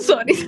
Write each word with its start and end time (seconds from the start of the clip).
Sorry. 0.00 0.34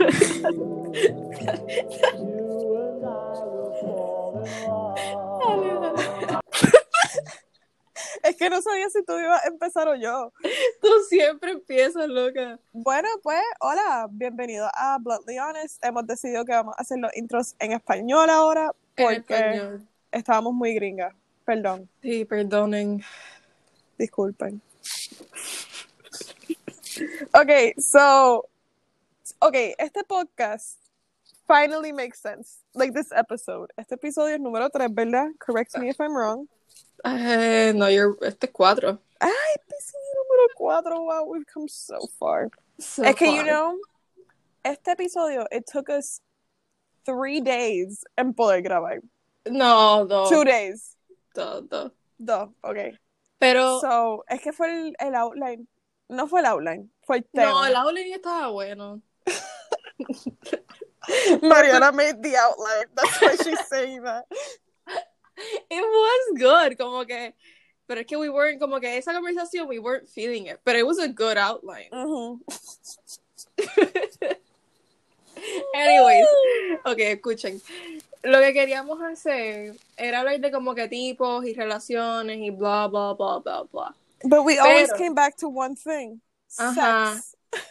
Es 8.23 8.37
que 8.37 8.51
no 8.51 8.61
sabía 8.61 8.89
si 8.91 9.05
tú 9.05 9.17
ibas 9.19 9.45
a 9.45 9.49
empezar 9.49 9.87
o 9.89 9.95
yo. 9.95 10.33
Tú 10.83 10.89
siempre 11.09 11.53
empiezas, 11.53 12.09
loca. 12.09 12.59
Bueno, 12.73 13.09
pues, 13.23 13.41
hola, 13.61 14.09
bienvenido 14.11 14.69
a 14.75 14.99
Bluntly 15.01 15.39
Honest. 15.39 15.85
Hemos 15.85 16.07
decidido 16.07 16.45
que 16.45 16.53
vamos 16.53 16.75
a 16.77 16.83
hacer 16.83 16.99
los 16.99 17.15
intros 17.17 17.55
en 17.61 17.73
español 17.73 18.29
ahora 18.31 18.73
porque 18.97 19.17
español. 19.35 19.87
estábamos 20.11 20.55
muy 20.55 20.75
gringas. 20.75 21.15
Perdón, 21.45 21.89
Sí, 22.03 22.25
perdonen. 22.25 23.03
disculpen. 23.97 24.61
Ok, 27.37 27.75
so, 27.79 28.49
ok, 29.43 29.75
este 29.79 30.05
podcast 30.09 30.79
finally 31.47 31.93
makes 31.93 32.19
sense. 32.19 32.63
Like 32.75 32.95
this 32.95 33.13
episode. 33.13 33.71
Este 33.77 33.93
episodio 33.93 34.37
es 34.37 34.41
número 34.41 34.71
3, 34.71 34.89
¿verdad? 34.91 35.33
Correct 35.39 35.77
me 35.77 35.91
if 35.91 36.01
I'm 36.01 36.17
wrong. 36.17 36.49
Eh, 37.05 37.73
no, 37.75 37.91
you're, 37.91 38.17
este 38.23 38.45
es 38.45 38.53
cuatro. 38.53 38.99
Ay, 39.21 39.55
episodio 39.55 40.15
número 40.17 40.49
4. 40.57 41.03
Wow, 41.05 41.25
we've 41.25 41.47
come 41.53 41.69
so 41.69 41.99
far. 42.19 42.49
So 42.79 43.05
es 43.05 43.15
que, 43.15 43.27
you 43.27 43.43
know, 43.43 43.77
este 44.65 44.93
episodio, 44.93 45.47
it 45.53 45.67
took 45.71 45.91
us 45.91 46.23
three 47.05 47.43
days 47.43 48.03
en 48.17 48.33
poder 48.33 48.63
grabar. 48.63 49.01
No, 49.47 50.07
dos. 50.07 50.31
Two 50.31 50.43
days. 50.43 50.97
Dos, 51.35 51.69
dos. 51.69 51.91
Dos, 52.19 52.49
ok. 52.65 52.97
Pero, 53.39 53.79
So, 53.81 54.25
es 54.31 54.41
que 54.41 54.53
fue 54.53 54.71
el, 54.71 54.97
el 54.99 55.15
outline. 55.15 55.69
No 56.09 56.29
fue 56.29 56.41
el 56.41 56.47
outline, 56.47 56.91
fue 57.03 57.19
el 57.19 57.25
tema. 57.25 57.51
no, 57.51 57.67
el 57.67 57.75
outline 57.75 58.13
estaba 58.13 58.49
bueno. 58.49 59.01
Mariana 61.43 61.93
made 61.93 62.21
the 62.23 62.37
outline. 62.37 62.87
That's 62.95 63.21
why 63.21 63.37
she's 63.37 63.67
saying 63.69 64.03
that. 64.03 64.25
It 65.69 65.83
was 65.83 66.39
good, 66.39 66.77
como 66.79 67.05
que, 67.05 67.35
pero 67.87 68.01
es 68.01 68.07
que 68.07 68.17
we 68.17 68.29
weren't, 68.29 68.61
como 68.61 68.81
que 68.81 68.97
esa 68.97 69.13
conversación, 69.13 69.69
we 69.69 69.79
weren't 69.79 70.09
feeling 70.09 70.47
it, 70.47 70.61
but 70.65 70.77
it 70.77 70.87
was 70.87 70.99
a 70.99 71.09
good 71.09 71.37
outline. 71.37 71.91
Mhm. 71.93 72.41
Anyways, 75.75 76.27
ok, 76.85 76.99
escuchen. 76.99 77.61
Lo 78.23 78.41
que 78.41 78.53
queríamos 78.53 79.01
hacer 79.03 79.75
era 79.97 80.21
hablar 80.21 80.41
de 80.41 80.51
como 80.51 80.75
que 80.75 80.89
tipos 80.89 81.45
y 81.45 81.55
relaciones 81.55 82.39
y 82.39 82.51
bla, 82.51 82.89
bla, 82.89 83.13
bla, 83.13 83.39
bla, 83.39 83.63
bla. 83.71 83.95
But 84.25 84.45
we 84.45 84.59
always 84.59 84.93
came 84.93 85.15
back 85.15 85.37
to 85.39 85.49
one 85.49 85.77
thing. 85.77 86.21
Ajá. 86.59 87.15
Sex. 87.15 87.35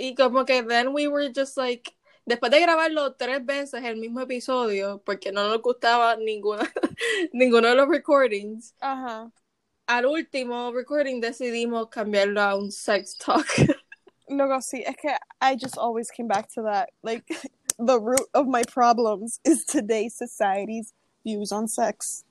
Y 0.00 0.14
como 0.14 0.44
que 0.44 0.62
then 0.62 0.92
we 0.92 1.08
were 1.08 1.28
just 1.28 1.56
like, 1.56 1.92
después 2.24 2.52
de 2.52 2.60
grabarlo 2.60 3.16
tres 3.18 3.44
veces 3.44 3.82
el 3.82 3.96
mismo 3.96 4.20
episodio, 4.20 5.02
porque 5.04 5.32
no 5.32 5.48
nos 5.48 5.60
gustaba 5.60 6.16
ninguna, 6.16 6.70
ninguno 7.32 7.68
de 7.68 7.74
los 7.74 7.88
recordings, 7.88 8.74
Ajá. 8.80 9.32
al 9.88 10.06
último 10.06 10.70
recording 10.72 11.20
decidimos 11.20 11.88
cambiarlo 11.90 12.40
a 12.40 12.54
un 12.56 12.70
sex 12.70 13.16
talk. 13.16 13.44
Luego, 14.28 14.60
sí, 14.60 14.84
es 14.86 14.94
que 14.96 15.16
I 15.40 15.56
just 15.56 15.76
always 15.76 16.12
came 16.12 16.28
back 16.28 16.48
to 16.52 16.62
that. 16.62 16.90
Like, 17.02 17.24
the 17.78 17.98
root 17.98 18.28
of 18.34 18.46
my 18.46 18.62
problems 18.64 19.40
is 19.44 19.64
today's 19.64 20.14
society's 20.14 20.92
views 21.24 21.50
on 21.50 21.66
sex. 21.66 22.24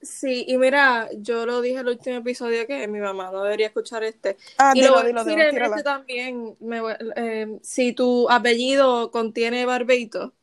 Sí, 0.00 0.44
y 0.46 0.56
mira, 0.58 1.08
yo 1.16 1.44
lo 1.44 1.60
dije 1.60 1.80
el 1.80 1.88
último 1.88 2.16
episodio 2.16 2.66
que 2.68 2.86
mi 2.86 3.00
mamá 3.00 3.32
no 3.32 3.42
debería 3.42 3.66
escuchar 3.66 4.04
este. 4.04 4.36
Ah, 4.56 4.72
Y 4.74 4.82
lo 4.82 4.88
dilo, 4.88 4.94
voy 4.94 5.02
a 5.02 5.06
dilo, 5.06 5.24
decir 5.24 5.38
dilo, 5.38 5.48
en 5.48 5.64
este 5.64 5.82
también. 5.82 6.56
me 6.60 6.80
eh, 7.16 7.58
si 7.62 7.92
tu 7.92 8.30
apellido 8.30 9.10
contiene 9.10 9.66
barbeito, 9.66 10.34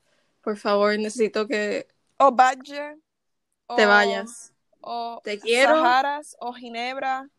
por 0.42 0.58
favor, 0.58 0.98
necesito 0.98 1.48
que 1.48 1.88
O 2.18 2.32
Badger. 2.34 2.98
te 3.76 3.86
o- 3.86 3.88
vayas. 3.88 4.52
O 4.82 5.22
Te 5.24 5.40
quiero. 5.40 5.76
Saharas, 5.76 6.36
o 6.40 6.54
Ginebra. 6.54 7.30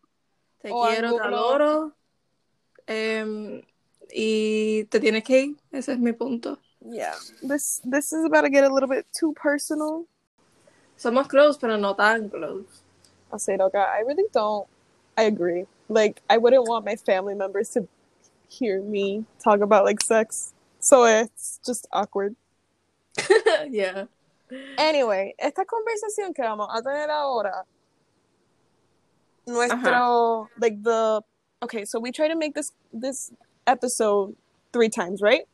Te 0.63 0.71
O 0.73 0.87
quiero, 0.89 1.15
te 1.17 1.21
adoro. 1.23 1.97
Em, 2.87 3.63
y 4.11 4.85
te 4.85 5.01
tienes 5.01 5.23
que 5.23 5.41
ir. 5.41 5.57
Ese 5.71 5.93
es 5.93 5.99
mi 5.99 6.13
punto. 6.13 6.59
Yeah. 6.81 7.15
This 7.43 7.81
this 7.85 8.13
is 8.13 8.25
about 8.25 8.43
to 8.45 8.51
get 8.51 8.65
a 8.65 8.73
little 8.73 8.89
bit 8.89 9.07
too 9.13 9.33
personal. 9.35 10.07
Somos 10.99 11.29
close, 11.29 11.57
pero 11.59 11.77
no 11.77 11.95
tan 11.95 12.31
close. 12.31 12.83
I'll 13.33 13.39
say 13.39 13.55
it, 13.55 13.61
okay. 13.61 13.79
I 13.79 14.01
really 14.01 14.25
don't. 14.33 14.67
I 15.17 15.23
agree. 15.23 15.67
Like, 15.89 16.23
I 16.29 16.39
wouldn't 16.39 16.69
want 16.69 16.85
my 16.85 16.97
family 16.97 17.35
members 17.35 17.71
to 17.71 17.87
hear 18.49 18.81
me 18.81 19.25
talk 19.43 19.61
about 19.61 19.85
like 19.85 20.03
sex. 20.03 20.53
So 20.81 21.05
it's 21.05 21.61
just 21.65 21.87
awkward. 21.93 22.37
yeah. 23.71 24.05
Anyway, 24.79 25.35
esta 25.39 25.65
conversación 25.65 26.35
que 26.35 26.45
vamos 26.45 26.69
a 26.73 26.83
tener 26.83 27.11
ahora, 27.11 27.65
nuestro, 29.47 30.49
like 30.61 30.83
the, 30.83 31.23
okay, 31.63 31.85
so 31.85 31.99
we 31.99 32.13
try 32.13 32.29
to 32.29 32.37
make 32.37 32.55
this 32.55 32.73
this 32.93 33.33
episode 33.67 34.37
three 34.73 34.89
times, 34.89 35.21
right? 35.21 35.49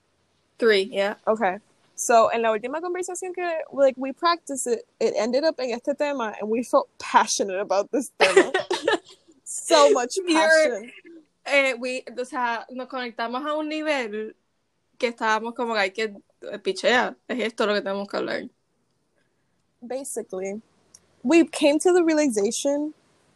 Three, 0.58 0.82
yeah. 0.92 1.14
Okay. 1.26 1.58
So, 1.94 2.30
en 2.32 2.42
la 2.42 2.50
última 2.50 2.80
conversación 2.80 3.32
que, 3.32 3.42
like, 3.72 3.96
we 3.98 4.12
practiced 4.12 4.66
it, 4.66 4.86
it 4.98 5.14
ended 5.16 5.44
up 5.44 5.60
en 5.60 5.70
este 5.70 5.94
tema, 5.96 6.34
and 6.40 6.50
we 6.50 6.62
felt 6.62 6.88
passionate 6.98 7.60
about 7.60 7.90
this 7.90 8.10
tema. 8.18 8.52
so 9.44 9.90
much 9.90 10.18
passion. 10.26 10.90
Eh, 11.44 11.74
we, 11.78 12.04
o 12.18 12.24
sea, 12.24 12.66
nos 12.70 12.88
conectamos 12.88 13.44
a 13.44 13.54
un 13.54 13.68
nivel 13.68 14.34
que 14.98 15.08
estábamos 15.08 15.54
como 15.54 15.74
que 15.74 15.80
hay 15.80 15.90
que 15.90 16.14
eh, 16.42 16.58
pichea. 16.58 17.16
Es 17.28 17.40
esto 17.40 17.66
lo 17.66 17.74
que 17.74 17.82
tenemos 17.82 18.08
que 18.08 18.16
hablar. 18.16 18.42
Basically, 19.80 20.62
we 21.22 21.44
came 21.44 21.78
to 21.80 21.92
the 21.92 22.02
realization 22.02 22.94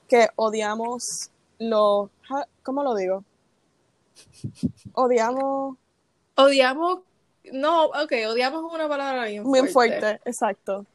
que 0.08 0.28
odiamos 0.36 1.30
lo, 1.58 2.10
¿cómo 2.62 2.84
lo 2.84 2.94
digo? 2.94 3.24
Odiamos 4.94 5.76
Odiamos, 6.38 6.98
no, 7.52 7.86
ok, 7.86 8.12
odiamos 8.28 8.72
una 8.72 8.88
palabra 8.88 9.24
bien 9.26 9.42
muy 9.42 9.60
fuerte. 9.68 10.00
fuerte, 10.00 10.20
exacto. 10.24 10.86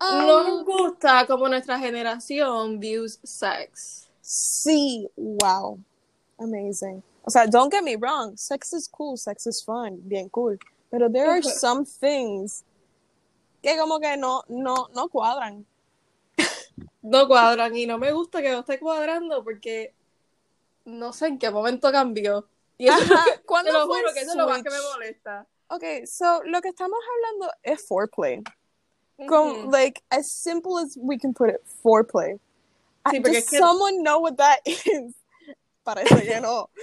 No 0.00 0.40
Um, 0.40 0.46
nos 0.46 0.64
gusta 0.64 1.26
como 1.26 1.48
nuestra 1.48 1.78
generación 1.78 2.80
views 2.80 3.18
sex. 3.22 4.08
Sí, 4.22 5.08
wow. 5.16 5.78
Amazing. 6.38 7.02
O 7.22 7.30
sea, 7.30 7.46
don't 7.46 7.70
get 7.70 7.82
me 7.82 7.96
wrong, 7.96 8.36
sex 8.36 8.72
is 8.72 8.88
cool, 8.88 9.18
sex 9.18 9.46
is 9.46 9.62
fun, 9.62 10.00
bien 10.08 10.28
cool. 10.30 10.58
Pero 10.90 11.10
there 11.10 11.28
are 11.28 11.42
some 11.42 11.84
things 11.84 12.64
que 13.62 13.76
como 13.76 14.00
que 14.00 14.16
no, 14.16 14.42
no, 14.48 14.88
no 14.94 15.08
cuadran. 15.08 15.66
No 17.02 17.26
cuadran 17.26 17.74
y 17.76 17.86
no 17.86 17.98
me 17.98 18.12
gusta 18.12 18.42
que 18.42 18.50
no 18.50 18.60
esté 18.60 18.78
cuadrando 18.78 19.42
porque 19.42 19.94
no 20.84 21.12
sé 21.12 21.28
en 21.28 21.38
qué 21.38 21.50
momento 21.50 21.90
cambió. 21.92 22.46
Y 22.80 22.88
eso 22.88 22.96
Ajá, 23.14 23.24
te 23.26 23.42
¿cuándo 23.44 23.72
lo 23.72 23.86
fue 23.86 24.00
juro 24.00 24.14
que 24.14 24.20
eso 24.20 24.30
es 24.30 24.36
lo 24.36 24.48
más 24.48 24.62
que 24.62 24.70
me 24.70 24.80
molesta. 24.80 25.46
Okay, 25.68 26.06
so 26.06 26.42
lo 26.44 26.62
que 26.62 26.68
estamos 26.70 26.98
hablando 27.14 27.52
es 27.62 27.86
foreplay. 27.86 28.42
Con, 29.28 29.50
Ujú. 29.50 29.70
like, 29.70 30.02
as 30.08 30.32
simple 30.32 30.78
as 30.82 30.96
we 30.98 31.18
can 31.18 31.34
put 31.34 31.50
it, 31.50 31.60
foreplay. 31.82 32.40
Sí, 33.10 33.18
Uh, 33.18 33.22
Does 33.22 33.36
es 33.36 33.50
que- 33.50 33.58
someone 33.58 34.02
know 34.02 34.18
what 34.20 34.36
that 34.36 34.60
is? 34.64 35.14
Parece 35.84 36.26
que 36.26 36.40
no. 36.40 36.70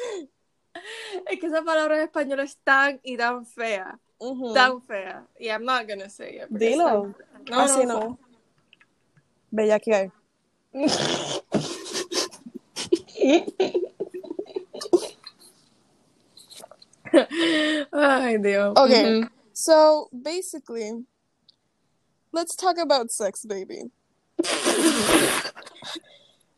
Es 1.26 1.40
que 1.40 1.48
esa 1.48 1.64
palabra 1.64 1.96
en 1.98 2.04
español 2.04 2.40
es 2.42 2.56
tan 2.64 3.00
y 3.02 3.18
tan 3.18 3.44
fea. 3.48 4.00
Ujú. 4.20 4.54
Tan 4.54 4.80
fea. 4.84 5.26
Y 5.40 5.48
I'm 5.48 5.64
not 5.66 5.88
gonna 5.88 6.10
say 6.10 6.36
it. 6.38 6.44
es 6.44 6.50
Dilo. 6.60 7.16
No, 7.50 7.60
Así 7.60 7.84
no, 7.88 8.00
no. 8.00 8.20
Bella 9.50 9.80
que 9.80 9.96
hay. 9.96 10.12
Ay, 17.94 18.38
Dios. 18.38 18.78
Okay. 18.78 19.04
Ujú. 19.04 19.30
So 19.54 20.10
basically, 20.14 21.06
let's 22.32 22.56
talk 22.56 22.78
about 22.78 23.12
sex, 23.12 23.46
baby. 23.46 23.90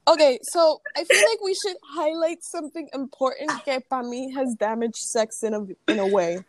okay, 0.07 0.39
so 0.43 0.81
I 0.97 1.03
feel 1.05 1.23
like 1.29 1.41
we 1.41 1.55
should 1.55 1.77
highlight 1.95 2.43
something 2.43 2.89
important 2.93 3.51
que 3.63 3.79
para 3.89 4.03
mí 4.03 4.33
has 4.35 4.53
damaged 4.55 4.97
sex 4.97 5.43
in 5.43 5.53
a 5.53 5.65
in 5.87 5.99
a 5.99 6.07
way. 6.07 6.43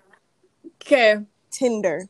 ¿Qué? 0.81 1.25
Tinder. 1.51 2.09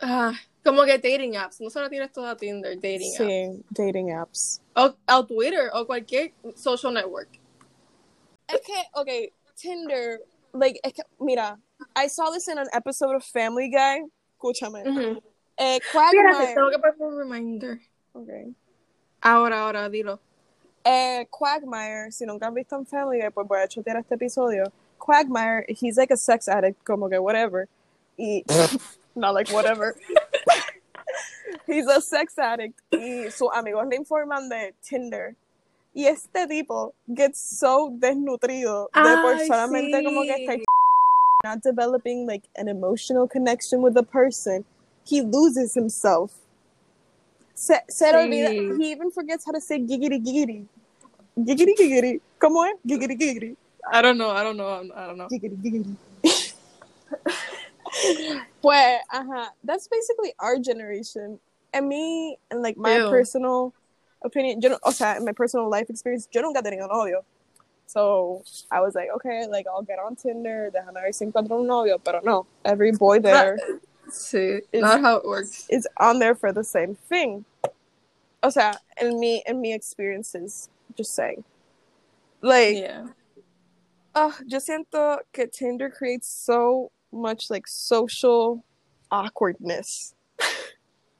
Ah, 0.00 0.32
como 0.64 0.84
que 0.84 0.98
dating 0.98 1.34
apps. 1.34 1.60
No 1.60 1.68
solo 1.68 1.88
tienes 1.88 2.12
toda 2.12 2.34
Tinder, 2.36 2.76
dating 2.76 3.12
apps. 3.12 3.26
Sí, 3.26 3.62
dating 3.72 4.08
apps. 4.10 4.60
O, 4.74 4.94
o 5.08 5.22
Twitter 5.24 5.70
o 5.74 5.84
cualquier 5.84 6.32
social 6.56 6.92
network. 6.92 7.28
Es 8.48 8.60
que, 8.64 8.82
okay, 8.94 9.32
Tinder, 9.56 10.20
like, 10.52 10.80
mira, 11.20 11.58
I 11.96 12.06
saw 12.06 12.30
this 12.30 12.48
in 12.48 12.58
an 12.58 12.68
episode 12.72 13.14
of 13.14 13.24
Family 13.24 13.68
Guy. 13.68 14.02
Escúchame. 14.38 14.84
Ujú. 14.84 15.22
Eh, 15.58 15.80
Quagmire. 15.92 16.54
tengo 16.54 16.70
que 16.70 16.78
poner 16.78 17.00
un 17.00 17.16
reminder. 17.16 17.80
Okay. 18.14 18.54
Ahora, 19.22 19.62
ahora, 19.62 19.88
dilo. 19.88 20.18
Eh, 20.84 21.26
Quagmire, 21.30 22.10
si 22.10 22.24
nunca 22.26 22.46
han 22.46 22.54
visto 22.54 22.76
en 22.76 22.86
Family 22.86 23.20
Guy, 23.20 23.30
pues 23.30 23.46
voy 23.46 23.60
a 23.60 23.68
chotear 23.68 23.96
este 23.96 24.14
episodio. 24.14 24.64
Quagmire, 24.98 25.64
he's 25.68 25.96
like 25.96 26.10
a 26.10 26.16
sex 26.16 26.48
addict, 26.48 26.82
como 26.84 27.08
que 27.08 27.18
whatever. 27.18 27.68
Y, 28.18 28.44
not 29.14 29.34
like 29.34 29.50
whatever. 29.50 29.94
he's 31.66 31.86
a 31.86 32.00
sex 32.00 32.38
addict. 32.38 32.80
Y 32.92 33.30
sus 33.30 33.48
amigos 33.54 33.86
le 33.88 33.96
informan 33.96 34.48
de 34.48 34.74
Tinder. 34.82 35.36
Y 35.94 36.06
este 36.06 36.46
tipo 36.46 36.94
gets 37.06 37.38
so 37.38 37.90
desnutrido 37.92 38.88
de 38.94 39.16
por 39.22 39.34
Ay, 39.34 39.46
solamente 39.46 40.02
como 40.02 40.22
que 40.22 40.32
está 40.32 40.56
not 41.44 41.62
developing 41.62 42.26
like 42.26 42.48
an 42.56 42.68
emotional 42.68 43.28
connection 43.28 43.82
with 43.82 43.94
the 43.94 44.02
person. 44.02 44.64
He 45.04 45.20
loses 45.20 45.74
himself. 45.74 46.32
Se, 47.54 47.74
se 47.88 48.12
le 48.12 48.18
olvida. 48.18 48.50
He 48.78 48.92
even 48.92 49.10
forgets 49.10 49.44
how 49.44 49.52
to 49.52 49.60
say 49.60 49.78
giggity 49.78 50.24
giggity. 50.24 50.64
Giggity 51.36 51.74
giggity. 51.76 52.20
¿Cómo 52.40 52.64
es? 52.64 52.78
Giggity 52.86 53.18
giggity. 53.18 53.56
I 53.92 54.00
don't 54.00 54.16
know, 54.16 54.30
I 54.30 54.42
don't 54.42 54.56
know, 54.56 54.90
I 54.94 55.06
don't 55.06 55.18
know. 55.18 55.28
Giggity 55.28 55.56
giggity. 55.62 55.96
pues, 58.62 59.00
ajá. 59.12 59.48
That's 59.64 59.88
basically 59.88 60.32
our 60.38 60.58
generation. 60.58 61.38
And 61.74 61.88
me, 61.88 62.38
and 62.50 62.62
like 62.62 62.76
my 62.76 62.96
Ew. 62.96 63.10
personal 63.10 63.74
opinion, 64.24 64.60
yo 64.60 64.70
no, 64.70 64.78
o 64.84 64.90
sea, 64.90 65.16
in 65.16 65.24
my 65.24 65.32
personal 65.32 65.68
life 65.68 65.90
experience, 65.90 66.28
yo 66.32 66.40
nunca 66.42 66.60
he 66.64 66.70
tenido 66.70 66.88
novio. 66.88 67.24
So 67.86 68.42
I 68.70 68.80
was 68.80 68.94
like, 68.94 69.08
okay, 69.16 69.46
like 69.46 69.66
I'll 69.66 69.82
get 69.82 69.98
on 69.98 70.16
Tinder, 70.16 70.70
déjame 70.72 70.94
ver 71.02 71.12
si 71.12 71.24
encuentro 71.26 71.60
un 71.60 71.66
novio, 71.66 71.98
pero 71.98 72.20
no. 72.24 72.46
Every 72.64 72.92
boy 72.92 73.18
there 73.18 73.58
Sí, 74.08 74.60
Is- 74.72 74.80
not 74.82 75.00
how 75.00 75.16
it 75.16 75.24
works. 75.24 75.66
is 75.70 75.86
on 75.98 76.18
there 76.18 76.34
for 76.34 76.52
the 76.52 76.64
same 76.64 76.94
thing. 76.94 77.44
O 78.42 78.50
sea, 78.50 78.74
in 79.00 79.18
me, 79.20 79.42
in 79.46 79.60
me 79.60 79.72
experiences, 79.72 80.68
just 80.96 81.14
saying. 81.14 81.44
Like, 82.40 82.76
Yeah. 82.78 83.06
ah, 84.14 84.36
yo 84.46 84.58
siento 84.58 85.18
que 85.32 85.46
Tinder 85.46 85.88
creates 85.90 86.26
so 86.28 86.90
much 87.12 87.50
like 87.50 87.66
social 87.68 88.64
awkwardness. 89.10 90.14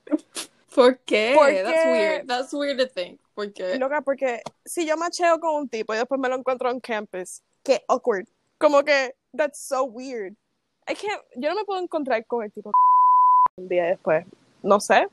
¿Por 0.75 0.99
qué? 1.01 1.35
Porque- 1.37 1.63
That's 1.63 1.87
weird. 1.87 2.27
That's 2.29 2.53
weird 2.53 2.79
to 2.79 2.87
think. 2.87 3.21
¿Por 3.35 3.53
qué? 3.53 3.79
Loca, 3.79 4.01
porque 4.03 4.43
si 4.65 4.87
yo 4.87 4.97
macheo 4.97 5.39
con 5.41 5.55
un 5.55 5.69
tipo 5.69 5.95
y 5.95 5.99
después 5.99 6.21
me 6.21 6.29
lo 6.29 6.37
encuentro 6.37 6.71
en 6.71 6.81
campus, 6.81 7.43
qué 7.65 7.83
awkward. 7.89 8.27
Como 8.59 8.83
que, 8.83 9.15
that's 9.37 9.59
so 9.59 9.85
weird. 9.85 10.35
I 10.89 10.95
can't, 10.95 11.21
yo 11.37 11.49
no 11.51 11.55
me 11.57 11.65
puedo 11.65 11.81
encontrar 11.81 12.25
con 12.27 12.45
el 12.45 12.53
tipo 12.53 12.71
un 13.57 13.69
día 13.69 13.85
después. 13.87 14.25
No 14.63 14.79
sé. 14.81 15.07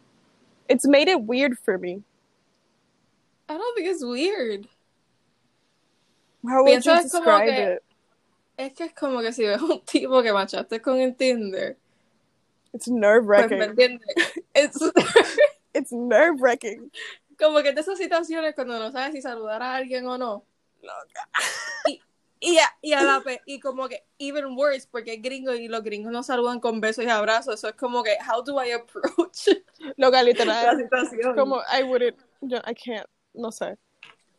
It's 0.68 0.86
made 0.88 1.08
it 1.10 1.22
weird 1.22 1.58
for 1.58 1.78
me. 1.80 2.04
I 3.48 3.58
don't 3.58 3.76
think 3.76 3.88
it's 3.88 4.04
weird. 4.04 4.68
How 6.48 6.64
would 6.64 6.86
you 6.86 6.94
describe 7.02 7.46
que- 7.50 7.74
it? 7.76 7.84
Es 8.58 8.74
que 8.74 8.84
es 8.86 8.94
como 8.94 9.22
que 9.22 9.32
si 9.32 9.46
ves 9.46 9.62
un 9.62 9.80
tipo 9.86 10.22
que 10.22 10.34
machaste 10.34 10.82
con 10.82 11.00
el 11.00 11.16
Tinder, 11.16 11.78
It's 12.74 12.88
nerve 12.88 13.26
pues 13.26 13.50
me 13.50 13.58
wracking. 13.58 13.70
entiendes. 13.70 14.16
It's 14.56 14.80
It's 15.74 15.92
nerve 15.92 16.38
wracking. 16.42 16.92
como 17.38 17.62
que 17.64 17.72
de 17.74 17.82
esas 17.82 17.98
situaciones 17.98 18.54
cuando 18.56 18.78
no 18.80 18.92
sabes 18.92 19.14
si 19.14 19.22
saludar 19.22 19.62
a 19.62 19.76
alguien 19.76 20.06
o 20.08 20.18
no. 20.18 20.44
Loca. 20.82 21.30
Y 22.42 22.58
a, 22.58 22.64
y 22.82 22.94
a 22.94 23.04
la 23.04 23.20
pe- 23.22 23.42
y 23.46 23.60
como 23.60 23.90
que 23.90 24.06
even 24.18 24.56
worse 24.58 24.88
porque 24.90 25.16
es 25.16 25.22
gringo 25.22 25.54
y 25.54 25.68
los 25.68 25.84
gringos 25.84 26.10
no 26.12 26.24
saludan 26.24 26.62
con 26.62 26.80
besos 26.80 27.04
y 27.04 27.10
abrazos. 27.10 27.56
Eso 27.56 27.68
es 27.68 27.76
como 27.76 28.02
que 28.02 28.18
how 28.26 28.42
do 28.42 28.64
I 28.64 28.72
approach 28.72 29.50
Loca, 29.98 30.18
la 30.18 30.24
literal. 30.24 30.78
situación? 30.78 31.36
Como, 31.36 31.58
I 31.70 31.84
wouldn't, 31.84 32.18
I 32.66 32.74
can't, 32.74 33.06
no 33.34 33.52
sé. 33.52 33.76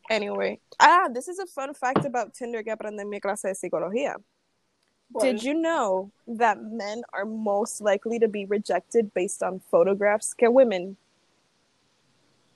Anyway. 0.09 0.61
Ah, 0.79 1.09
this 1.13 1.29
is 1.29 1.39
a 1.41 1.47
fun 1.47 1.75
fact 1.75 2.07
about 2.07 2.33
Tinder 2.33 2.65
que 2.65 2.71
aprendí 2.73 3.03
en 3.03 3.09
mi 3.11 3.21
clase 3.21 3.49
de 3.49 3.55
psicología. 3.55 4.17
Did 5.19 5.43
you 5.43 5.55
know 5.55 6.13
that 6.29 6.63
men 6.63 7.03
are 7.13 7.25
most 7.25 7.81
likely 7.81 8.19
to 8.21 8.29
be 8.29 8.45
rejected 8.45 9.13
based 9.13 9.43
on 9.43 9.61
photographs 9.71 10.35
que 10.35 10.49
women? 10.51 10.97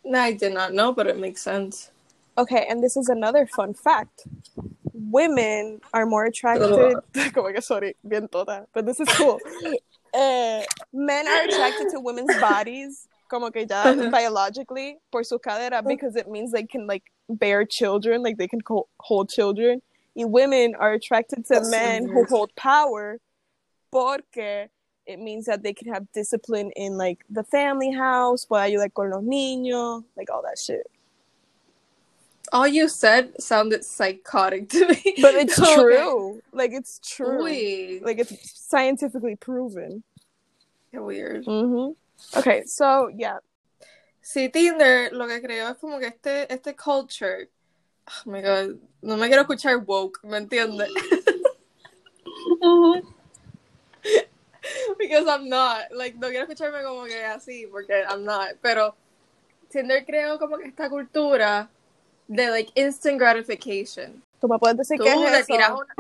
No, 0.05 0.21
I 0.21 0.33
did 0.33 0.53
not 0.53 0.73
know, 0.73 0.93
but 0.93 1.07
it 1.07 1.19
makes 1.19 1.41
sense. 1.43 1.91
Okay, 2.37 2.67
and 2.69 2.83
this 2.83 2.97
is 2.97 3.09
another 3.09 3.47
fun 3.47 3.75
fact. 3.75 4.27
Women 4.93 5.81
are 5.93 6.07
more 6.07 6.27
attracted. 6.27 6.99
Como 7.35 7.53
que 7.53 7.61
sorry, 7.61 7.95
bien 8.07 8.29
toda, 8.29 8.67
but 8.73 8.87
this 8.87 9.01
is 9.01 9.09
cool. 9.09 9.41
Eh, 10.17 10.65
men 10.93 11.27
are 11.27 11.43
attracted 11.43 11.89
to 11.89 11.99
women's 11.99 12.39
bodies, 12.41 13.09
como 13.29 13.51
que 13.51 13.67
ya 13.69 13.83
Uh-huh. 13.91 14.11
biologically 14.13 14.97
por 15.11 15.25
su 15.25 15.41
cadera 15.41 15.83
because 15.85 16.15
it 16.15 16.29
means 16.31 16.53
they 16.53 16.63
can 16.65 16.87
like 16.87 17.03
bear 17.29 17.65
children, 17.65 18.23
like 18.23 18.37
they 18.39 18.47
can 18.47 18.61
co- 18.61 18.87
hold 19.01 19.29
children. 19.29 19.83
Women 20.15 20.75
are 20.75 20.93
attracted 20.93 21.47
to 21.47 21.55
That's 21.55 21.67
so 21.67 21.71
men 21.71 22.07
who 22.07 22.25
hold 22.25 22.55
power 22.57 23.21
porque 23.91 24.69
it 25.07 25.19
means 25.19 25.47
that 25.47 25.63
they 25.63 25.73
can 25.73 25.93
have 25.93 26.11
discipline 26.13 26.71
in 26.77 26.97
like 26.97 27.25
the 27.29 27.45
family 27.45 27.91
house, 27.91 28.45
puede 28.45 28.73
ayudar 28.73 28.93
con 28.93 29.11
los 29.11 29.23
niños, 29.23 30.05
like 30.17 30.31
all 30.31 30.43
that 30.43 30.59
shit. 30.59 30.91
All 32.53 32.67
you 32.69 32.89
said 32.89 33.41
sounded 33.41 33.85
psychotic 33.85 34.69
to 34.71 34.87
me. 34.89 35.15
But 35.21 35.35
it's 35.35 35.57
true. 35.75 36.43
Like 36.53 36.73
it's 36.73 37.01
true. 37.01 38.01
Like 38.03 38.19
it's 38.19 38.69
scientifically 38.69 39.37
proven. 39.37 40.03
weird. 40.93 41.45
hmm 41.45 41.91
Okay, 42.37 42.65
so 42.65 43.09
yeah. 43.15 43.39
Sí, 44.23 44.51
Tinder 44.51 45.11
lo 45.13 45.27
que 45.27 45.41
creo 45.41 45.71
es 45.71 45.77
como 45.79 45.99
que 45.99 46.07
este, 46.07 46.47
este 46.51 46.75
culture. 46.77 47.49
Oh 48.07 48.31
my 48.31 48.43
god, 48.43 48.77
no 49.03 49.17
me 49.17 49.29
quiero 49.29 49.43
escuchar 49.43 49.79
woke, 49.79 50.21
¿me 50.25 50.39
entiendes? 50.39 50.91
Because 54.99 55.27
I'm 55.27 55.49
not. 55.49 55.93
Like, 55.95 56.19
no 56.19 56.29
quiero 56.29 56.45
escucharme 56.45 56.83
como 56.83 57.05
que 57.05 57.25
así, 57.25 57.67
porque 57.71 58.05
I'm 58.09 58.25
not. 58.25 58.57
Pero 58.63 58.95
Tinder 59.69 60.05
creo 60.05 60.39
como 60.39 60.59
que 60.59 60.69
esta 60.69 60.89
cultura 60.89 61.69
de 62.29 62.51
like 62.51 62.73
instant 62.75 63.19
gratification. 63.19 64.23
Tú 64.41 64.49
me 64.49 64.59
puedes 64.59 64.77
decir 64.77 65.01
le 65.01 65.11
es 65.11 65.49
eso. 65.49 65.75
una. 65.75 65.95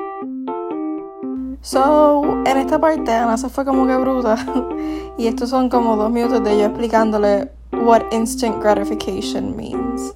So, 1.62 2.42
en 2.44 2.58
esta 2.58 2.78
parte 2.78 3.10
Ana 3.10 3.38
se 3.38 3.48
fue 3.48 3.64
como 3.64 3.86
que 3.86 3.96
bruta. 3.96 4.36
y 5.18 5.26
estos 5.26 5.50
son 5.50 5.68
como 5.68 5.96
dos 5.96 6.10
minutos 6.10 6.44
de 6.44 6.58
yo 6.58 6.66
explicándole 6.66 7.50
what 7.72 8.02
instant 8.12 8.62
gratification 8.62 9.56
means. 9.56 10.14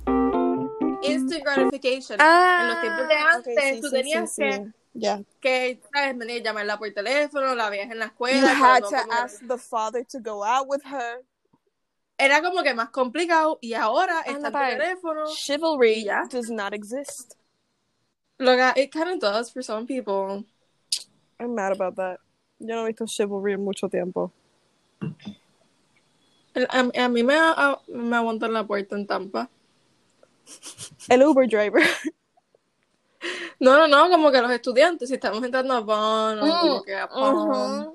Instant 1.37 1.45
gratification. 1.57 2.21
en 2.21 2.69
los 2.69 2.81
tiempos 2.81 3.09
de 3.09 3.15
antes, 3.15 3.59
okay, 3.59 3.75
sí, 3.75 3.81
tú 3.81 3.89
sí, 3.89 3.95
tenías 3.95 4.33
sí, 4.35 4.43
que. 4.43 4.67
Yeah. 4.95 5.23
que, 5.41 5.81
¿sabes? 5.93 6.19
Venir, 6.19 6.43
llamarla 6.43 6.79
por 6.79 6.91
teléfono, 6.93 7.55
la 7.55 7.71
veías 7.71 7.91
en 7.91 7.99
la 7.99 8.07
escuela. 8.07 8.41
You 8.41 8.47
had 8.65 8.81
no 8.83 8.89
to 8.91 8.97
ask 9.13 9.41
the 9.47 9.59
father 9.59 10.05
to 10.07 10.19
go 10.21 10.43
out 10.45 10.67
with 10.69 10.83
her. 10.85 11.25
Era 12.19 12.43
como 12.43 12.63
que 12.65 12.75
más 12.75 12.91
complicado 12.91 13.59
y 13.61 13.75
ahora 13.75 14.21
está 14.27 14.33
Anda 14.33 14.49
en 14.49 14.53
tu 14.53 14.59
pa'l- 14.59 14.77
teléfono. 14.79 15.25
Chivalry 15.37 15.93
Y 16.01 16.05
ya. 16.05 16.25
does 16.29 16.51
not 16.51 16.73
exist. 16.75 17.35
Lo 18.39 18.57
que, 18.57 18.83
it 18.83 18.91
kind 18.93 19.09
of 19.09 19.21
does 19.21 19.53
for 19.53 19.63
some 19.63 19.87
people. 19.87 20.45
I'm 21.39 21.55
mad 21.55 21.73
about 21.73 21.95
that. 21.97 22.19
Yo 22.59 22.75
no 22.75 22.83
he 22.83 22.89
visto 22.89 23.07
chivalry 23.07 23.53
en 23.53 23.63
mucho 23.65 23.89
tiempo. 23.89 24.33
El- 26.55 26.67
A, 26.71 27.05
a 27.05 27.09
mí 27.09 27.23
me, 27.23 27.35
a- 27.37 27.79
me 27.87 28.17
aguantan 28.17 28.53
la 28.53 28.67
puerta 28.67 28.97
en 28.97 29.07
Tampa. 29.07 29.49
El 31.09 31.23
Uber 31.25 31.47
driver. 31.49 31.83
No, 33.61 33.77
no, 33.77 33.89
no, 33.89 34.09
como 34.09 34.31
que 34.31 34.41
los 34.41 34.53
estudiantes, 34.53 35.09
si 35.09 35.17
estamos 35.17 35.43
entrando 35.43 35.75
a 35.75 35.81
Bonn 35.81 36.39
o 36.39 36.47
Mm, 36.47 36.61
como 36.61 36.83
que 36.85 36.95
a 36.95 37.09
Palm. 37.09 37.87
mhm. 37.89 37.93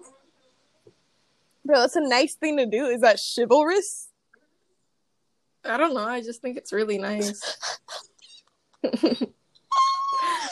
Bro, 1.64 1.80
that's 1.80 1.96
a 1.96 2.02
nice 2.02 2.36
thing 2.36 2.58
to 2.58 2.66
do. 2.66 2.88
Is 2.88 3.00
that 3.00 3.16
chivalrous? 3.18 4.10
I 5.64 5.78
don't 5.78 5.94
know, 5.94 6.04
I 6.06 6.22
just 6.22 6.42
think 6.42 6.58
it's 6.58 6.74
really 6.74 6.98
nice. 6.98 7.40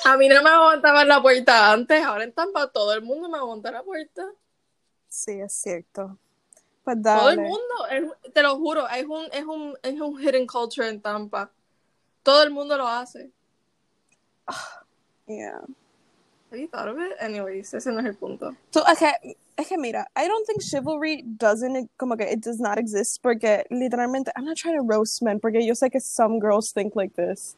a 0.06 0.16
mí 0.18 0.30
no 0.30 0.42
me 0.42 0.50
aguantaban 0.50 1.06
la 1.10 1.22
puerta 1.22 1.74
antes, 1.74 2.02
ahora 2.06 2.24
en 2.24 2.32
Tampa 2.32 2.68
todo 2.72 2.94
el 2.94 3.02
mundo 3.02 3.28
me 3.28 3.38
aguanta 3.38 3.72
la 3.72 3.84
puerta. 3.84 4.26
Sí, 5.10 5.34
es 5.42 5.52
cierto. 5.54 6.18
Pues 6.86 6.96
Todo 7.04 7.30
el 7.30 7.36
dale. 7.36 7.42
mundo, 7.50 7.88
es- 7.92 8.34
te 8.34 8.42
lo 8.42 8.56
juro, 8.58 8.88
es 8.88 9.06
un, 9.06 9.26
es, 9.34 9.44
un, 9.46 9.78
es 9.84 10.00
un 10.00 10.18
hidden 10.22 10.48
culture 10.48 10.88
en 10.88 11.02
Tampa. 11.02 11.52
Todo 12.24 12.44
el 12.44 12.52
mundo 12.52 12.78
lo 12.78 12.88
hace. 12.88 13.30
Yeah. 15.28 15.62
Have 16.52 16.60
you 16.60 16.68
thought 16.68 16.90
of 16.90 17.00
it? 17.00 17.14
Anyways, 17.22 17.74
ese 17.74 17.88
no 17.88 18.00
es 18.00 18.06
el 18.06 18.14
punto. 18.16 18.54
So, 18.72 18.82
okay, 18.92 19.14
es 19.58 19.68
que 19.68 19.78
mira, 19.78 20.06
I 20.18 20.28
don't 20.28 20.46
think 20.46 20.62
chivalry 20.62 21.22
doesn't, 21.22 21.90
como 21.98 22.18
que 22.18 22.26
it 22.26 22.42
does 22.42 22.60
not 22.60 22.78
exist 22.78 23.22
porque 23.24 23.64
literalmente, 23.72 24.32
I'm 24.36 24.44
not 24.44 24.58
trying 24.58 24.76
to 24.76 24.82
roast 24.84 25.22
men 25.22 25.40
porque 25.40 25.62
yo 25.62 25.74
sé 25.74 25.90
que 25.90 26.02
some 26.02 26.40
girls 26.40 26.74
think 26.74 26.96
like 26.96 27.16
this. 27.16 27.56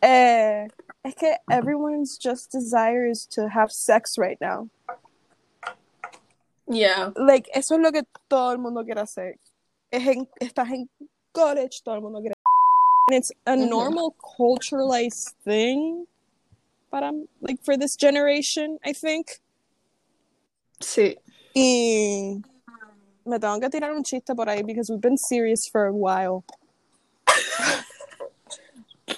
Eh, 0.00 0.68
es 1.04 1.14
que 1.14 1.34
everyone's 1.50 2.16
just 2.16 2.52
desire 2.52 3.06
is 3.06 3.26
to 3.26 3.48
have 3.48 3.72
sex 3.72 4.16
right 4.16 4.38
now. 4.40 4.68
Yeah. 6.68 7.10
Like, 7.16 7.48
eso 7.52 7.74
es 7.74 7.80
lo 7.80 7.90
que 7.90 8.04
todo 8.28 8.52
el 8.52 8.58
mundo 8.58 8.84
quiere 8.84 9.00
hacer. 9.00 9.34
Es 9.90 10.06
en, 10.06 10.28
estás 10.40 10.70
en 10.70 10.88
college, 11.32 11.82
todo 11.84 11.96
el 11.96 12.00
mundo 12.00 12.20
quiere 12.20 12.33
and 13.08 13.16
it's 13.16 13.30
a 13.46 13.52
Mhm. 13.56 13.68
normal 13.68 14.14
culturalized 14.38 15.32
thing. 15.44 16.06
But 16.90 17.02
I'm 17.02 17.28
like 17.40 17.62
for 17.64 17.76
this 17.76 17.96
generation, 17.96 18.78
I 18.84 18.92
think. 18.92 19.40
Sí. 20.80 21.16
Y 21.54 22.42
me 23.26 23.38
tengo 23.38 23.60
que 23.60 23.68
tirar 23.70 23.92
un 23.94 24.04
chiste 24.04 24.34
por 24.34 24.46
ahí 24.48 24.64
because 24.64 24.90
we've 24.90 25.00
been 25.00 25.18
serious 25.18 25.66
for 25.66 25.86
a 25.86 25.92
while. 25.92 26.44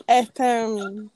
este. 0.09 0.67
mm, 0.67 1.11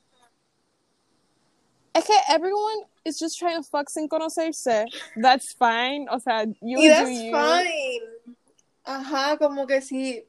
Es 1.93 2.07
que 2.07 2.15
everyone 2.29 2.85
is 3.05 3.19
just 3.19 3.37
trying 3.39 3.57
to 3.61 3.69
fuck 3.69 3.89
sin 3.91 4.09
conocerse. 4.09 4.87
That's 5.17 5.53
fine. 5.55 6.07
O 6.11 6.19
sea, 6.19 6.45
you 6.63 6.79
Y 6.79 6.83
do 6.85 6.89
that's 6.89 7.11
you. 7.11 7.33
fine. 7.33 8.01
Ajá, 8.87 9.37
como 9.39 9.67
que 9.67 9.81
sí. 9.81 10.25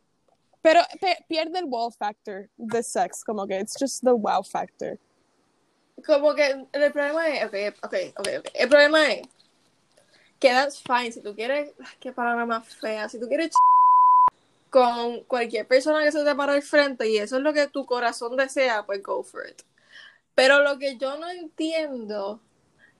Pero 0.61 0.81
pe- 0.99 1.25
pierde 1.27 1.59
el 1.59 1.65
wow 1.65 1.91
factor 1.91 2.49
de 2.57 2.83
sex. 2.83 3.23
Como 3.23 3.47
que 3.47 3.59
it's 3.59 3.75
just 3.79 4.03
the 4.03 4.11
wow 4.11 4.43
factor. 4.43 4.99
Como 6.05 6.33
que 6.35 6.65
el 6.71 6.91
problema 6.91 7.27
es, 7.29 7.45
ok, 7.45 7.77
ok, 7.83 7.93
ok, 8.17 8.27
ok. 8.39 8.47
El 8.53 8.69
problema 8.69 9.11
es 9.11 9.21
que 10.39 10.49
that's 10.49 10.81
fine. 10.81 11.11
Si 11.11 11.21
tú 11.21 11.35
quieres, 11.35 11.71
qué 11.99 12.11
palabra 12.11 12.45
más 12.45 12.67
fea. 12.67 13.07
Si 13.09 13.19
tú 13.19 13.27
quieres 13.27 13.51
ch- 13.51 13.57
con 14.69 15.23
cualquier 15.25 15.67
persona 15.67 16.03
que 16.03 16.11
se 16.11 16.23
te 16.23 16.33
para 16.35 16.53
al 16.53 16.61
frente 16.61 17.07
y 17.09 17.17
eso 17.17 17.37
es 17.37 17.43
lo 17.43 17.53
que 17.53 17.67
tu 17.67 17.85
corazón 17.85 18.37
desea, 18.37 18.85
pues 18.85 19.03
go 19.03 19.23
for 19.23 19.47
it. 19.47 19.61
Pero 20.33 20.61
lo 20.63 20.79
que 20.79 20.97
yo 20.97 21.17
no 21.17 21.29
entiendo 21.29 22.41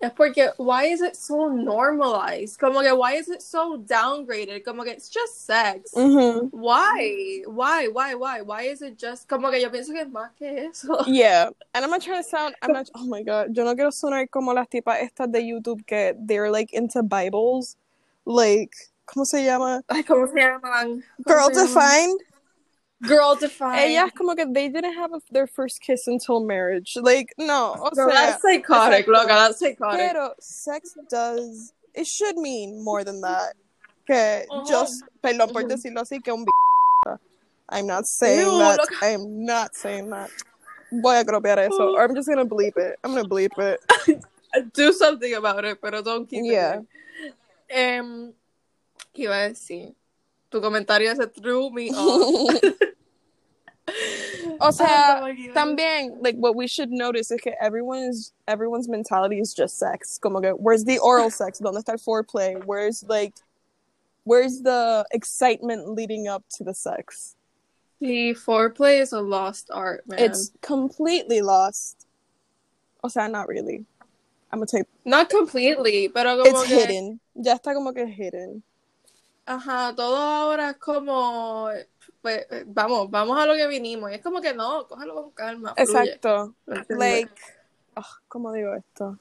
es 0.02 0.12
porque 0.14 0.50
why 0.58 0.86
is 0.86 1.02
it 1.02 1.16
so 1.16 1.48
normalized? 1.48 2.60
Como 2.60 2.82
que 2.82 2.94
why 2.96 3.14
is 3.14 3.30
it 3.30 3.42
so 3.42 3.78
downgraded? 3.78 4.64
Como 4.66 4.84
que 4.84 4.92
it's 4.92 5.10
just 5.10 5.46
sex. 5.46 5.94
Mhm. 5.96 6.50
Why? 6.52 7.44
Why? 7.46 7.88
Why? 7.88 8.16
Why? 8.16 8.42
Why 8.42 8.64
is 8.64 8.82
it 8.82 8.98
just 8.98 9.28
como 9.28 9.52
que 9.52 9.60
yo 9.60 9.70
pienso 9.70 9.94
que 9.94 10.02
es 10.02 10.10
más 10.10 10.32
que 10.38 10.70
eso? 10.70 11.04
Yeah, 11.08 11.50
and 11.74 11.86
I'm 11.86 11.92
not 11.92 12.02
trying 12.02 12.24
to 12.24 12.28
sound. 12.28 12.56
I'm 12.62 12.74
not. 12.74 12.90
Oh 12.96 13.06
my 13.06 13.22
god, 13.24 13.56
yo 13.56 13.64
no 13.64 13.76
quiero 13.76 13.92
sonar 13.92 14.30
como 14.30 14.54
las 14.54 14.68
tipas 14.68 15.02
estas 15.02 15.32
de 15.32 15.40
YouTube 15.42 15.86
que 15.86 16.16
they're 16.26 16.50
like 16.50 16.74
into 16.74 17.04
Bibles, 17.04 17.78
like 18.26 18.74
¿cómo 19.06 19.26
se 19.26 19.44
llama? 19.44 19.82
Ay, 19.90 20.04
¿cómo 20.04 20.28
se 20.28 20.40
llaman? 20.40 21.04
¿Cómo 21.24 21.38
Girl 21.38 21.50
defined. 21.50 22.20
Girl 23.08 23.36
defined. 23.36 23.80
Ellas 23.92 24.12
como 24.16 24.36
que 24.36 24.46
they 24.46 24.70
didn't 24.70 24.94
have 24.94 25.12
a- 25.14 25.22
their 25.32 25.48
first 25.48 25.82
kiss 25.82 26.08
until 26.08 26.40
marriage. 26.46 26.96
Like 27.02 27.34
no, 27.38 27.76
o 27.80 27.90
Girl, 27.90 28.10
sea, 28.10 28.14
that's 28.16 28.42
psychotic, 28.42 29.08
loca, 29.08 29.28
that's 29.28 29.60
psychotic. 29.60 30.00
pero 30.00 30.34
sex 30.40 30.96
does 31.10 31.74
it 31.96 32.06
should 32.06 32.38
mean 32.38 32.84
more 32.84 33.04
than 33.04 33.22
that. 33.22 33.54
Que 34.06 34.46
Ujú. 34.50 34.68
just 34.68 35.04
perdón 35.24 35.52
por 35.52 35.64
decirlo 35.64 36.02
así 36.02 36.24
que 36.24 36.32
un 36.32 36.46
b- 36.46 36.52
I'm 37.70 37.88
not 37.88 38.06
saying 38.06 38.40
Ew, 38.46 38.58
that. 38.60 38.80
loca. 38.80 38.96
I'm 39.02 39.46
not 39.46 39.76
saying 39.76 40.10
that. 40.12 40.30
Voy 40.92 41.16
a 41.16 41.24
gropear 41.24 41.58
eso, 41.58 41.96
or 41.96 42.04
I'm 42.04 42.14
just 42.14 42.28
gonna 42.28 42.46
bleep 42.46 42.78
it. 42.78 43.00
I'm 43.04 43.16
gonna 43.16 43.28
bleep 43.28 43.58
it. 43.58 43.80
Do 44.74 44.92
something 44.92 45.34
about 45.36 45.64
it, 45.66 45.80
pero 45.82 46.02
don't 46.02 46.30
keep 46.30 46.44
Yeah. 46.44 46.80
it. 46.82 47.34
Em, 47.70 48.34
¿Qué 49.16 49.24
iba 49.24 49.46
a 49.46 49.50
decir? 49.50 49.96
Tu 50.52 50.60
comentario 50.60 51.16
se 51.16 51.28
threw 51.28 51.70
me 51.72 51.90
off. 51.96 52.60
O 54.62 54.72
sea, 54.72 55.22
también, 55.54 56.22
like, 56.22 56.36
what 56.36 56.56
we 56.56 56.68
should 56.68 56.92
notice 56.92 57.32
is 57.32 57.42
que 57.42 57.54
everyone 57.60 58.00
is, 58.00 58.34
everyone's 58.48 58.88
mentality 58.88 59.40
is 59.40 59.54
just 59.54 59.78
sex. 59.78 60.18
Como 60.18 60.42
que, 60.42 60.52
where's 60.52 60.84
the 60.86 61.00
oral 61.00 61.30
sex? 61.42 61.60
¿Dónde 61.60 61.84
está 61.84 61.94
el 61.94 61.98
foreplay? 61.98 62.64
Where's, 62.66 63.04
like, 63.08 63.34
where's 64.24 64.62
the 64.62 65.06
excitement 65.12 65.90
leading 65.90 66.28
up 66.28 66.44
to 66.58 66.64
the 66.64 66.74
sex? 66.74 67.36
The 68.00 68.34
foreplay 68.34 69.00
is 69.00 69.14
a 69.14 69.22
lost 69.22 69.70
art, 69.72 70.08
man. 70.08 70.20
It's 70.20 70.52
completely 70.62 71.42
lost. 71.42 72.08
O 73.04 73.10
sea, 73.10 73.28
not 73.28 73.48
really. 73.48 73.86
I'm 74.52 74.60
gonna 74.60 74.66
take, 74.66 74.86
not 75.06 75.30
completely, 75.30 76.10
pero 76.10 76.36
como 76.38 76.62
it's 76.62 76.68
que, 76.68 76.78
hidden. 76.78 77.20
Ya 77.36 77.56
está 77.58 77.74
como 77.74 77.94
que 77.94 78.06
hidden. 78.06 78.64
ajá, 79.46 79.94
todo 79.96 80.18
ahora 80.18 80.72
es 80.72 80.78
como, 80.78 81.70
pues, 82.22 82.46
eh, 82.52 82.64
vamos, 82.68 83.10
vamos 83.10 83.38
a 83.38 83.46
lo 83.46 83.56
que 83.56 83.68
vinimos. 83.68 84.12
Y 84.12 84.16
es 84.16 84.22
como 84.22 84.42
que 84.42 84.54
no, 84.54 84.88
cógelo 84.88 85.16
con 85.16 85.32
calma. 85.32 85.74
Exacto. 85.78 86.56
Like, 86.90 87.32
oh, 87.96 88.06
¿cómo 88.28 88.52
digo 88.52 88.76
esto? 88.76 89.18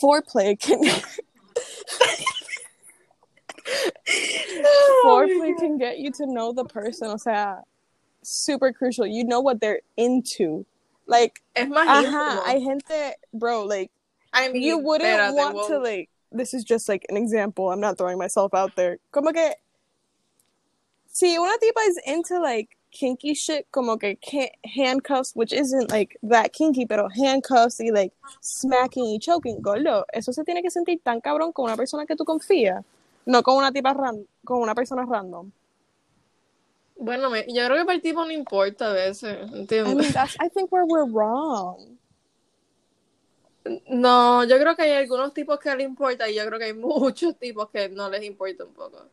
Foreplay 0.00 0.56
can, 0.60 0.80
foreplay 5.04 5.56
can 5.56 5.78
get 5.78 5.98
you 5.98 6.10
to 6.10 6.26
know 6.26 6.52
the 6.52 6.64
person, 6.64 7.10
o 7.10 7.16
sea, 7.16 7.62
super 8.22 8.72
crucial. 8.72 9.06
You 9.06 9.24
know 9.24 9.40
what 9.40 9.60
they're 9.60 9.82
into. 9.96 10.66
Like, 11.06 11.42
es 11.54 11.68
más 11.68 11.86
ajá, 11.86 12.02
íntimo. 12.04 12.42
hay 12.44 12.60
gente, 12.60 13.14
bro, 13.32 13.64
like, 13.64 13.90
I 14.32 14.48
mean, 14.48 14.62
you 14.62 14.78
wouldn't 14.78 15.34
want 15.34 15.68
to, 15.68 15.78
like, 15.78 16.08
this 16.32 16.54
is 16.54 16.64
just 16.64 16.88
like 16.88 17.06
an 17.08 17.16
example. 17.16 17.70
I'm 17.70 17.80
not 17.80 17.96
throwing 17.96 18.18
myself 18.18 18.52
out 18.54 18.74
there. 18.74 18.98
Como 19.12 19.30
que, 19.30 19.52
si 21.14 21.38
una 21.38 21.56
tipa 21.58 21.80
is 21.88 21.98
into, 22.06 22.40
like, 22.40 22.68
kinky 22.92 23.34
shit, 23.34 23.66
como 23.72 23.96
que 23.98 24.18
handcuffs, 24.76 25.32
which 25.36 25.52
isn't, 25.52 25.90
like, 25.90 26.16
that 26.22 26.52
kinky, 26.52 26.86
pero 26.86 27.08
handcuffs 27.08 27.80
y, 27.80 27.90
like, 27.92 28.12
smacking 28.42 29.06
y 29.06 29.18
choking, 29.20 29.62
gordo, 29.62 30.04
eso 30.12 30.32
se 30.32 30.44
tiene 30.44 30.62
que 30.62 30.70
sentir 30.70 31.00
tan 31.04 31.20
cabrón 31.20 31.52
con 31.52 31.66
una 31.66 31.76
persona 31.76 32.06
que 32.06 32.16
tú 32.16 32.24
confías, 32.24 32.84
no 33.26 33.42
con 33.42 33.56
una 33.58 33.72
tipa 33.72 33.94
ran 33.94 34.26
con 34.44 34.60
una 34.62 34.74
persona 34.74 35.06
random. 35.06 35.52
Bueno, 36.96 37.30
me- 37.30 37.44
yo 37.48 37.64
creo 37.66 37.78
que 37.78 37.84
para 37.84 37.94
el 37.96 38.02
tipo 38.02 38.24
no 38.24 38.32
importa 38.32 38.90
a 38.90 38.92
veces, 38.94 39.50
I 39.84 39.94
¿entiendes? 39.94 39.94
mean, 39.94 40.12
that's, 40.12 40.36
I 40.40 40.48
think 40.48 40.72
where 40.72 40.84
we're 40.84 41.04
wrong. 41.06 41.98
No, 43.88 44.44
yo 44.44 44.58
creo 44.58 44.76
que 44.76 44.82
hay 44.82 44.92
algunos 44.92 45.32
tipos 45.34 45.58
que 45.58 45.74
les 45.74 45.86
importa 45.86 46.28
y 46.28 46.34
yo 46.34 46.44
creo 46.46 46.58
que 46.58 46.66
hay 46.66 46.72
muchos 46.74 47.38
tipos 47.38 47.70
que 47.70 47.88
no 47.88 48.08
les 48.10 48.22
importa 48.24 48.64
un 48.64 48.74
poco. 48.74 49.08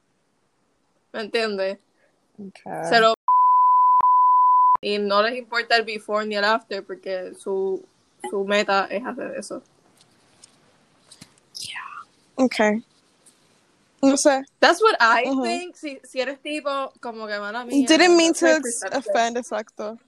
¿Me 1.13 1.21
entiendes? 1.21 1.79
Okay. 2.47 2.89
Se 2.89 2.99
lo 2.99 3.13
y 4.83 4.97
no 4.97 5.21
les 5.21 5.37
importa 5.37 5.75
el 5.75 5.83
before 5.85 6.25
ni 6.25 6.35
el 6.35 6.43
after 6.43 6.83
porque 6.83 7.33
su, 7.35 7.85
su 8.29 8.43
meta 8.45 8.87
es 8.89 9.05
hacer 9.05 9.35
eso. 9.37 9.61
Yeah. 11.59 12.45
Okay. 12.45 12.83
No 14.01 14.15
sé. 14.17 14.43
That's 14.59 14.81
what 14.81 14.95
I 14.99 15.25
Ujú. 15.27 15.43
think. 15.43 15.75
Si, 15.75 15.99
si 16.03 16.19
eres 16.19 16.39
tipo, 16.41 16.91
como 16.99 17.27
que 17.27 17.37
mala 17.37 17.63
mía. 17.65 17.85
Didn't 17.87 18.17
mean 18.17 18.33
to 18.33 18.45
my 18.45 18.51
ex- 18.53 18.61
perception. 18.81 18.97
offend, 19.15 19.37
exacto. 19.37 19.99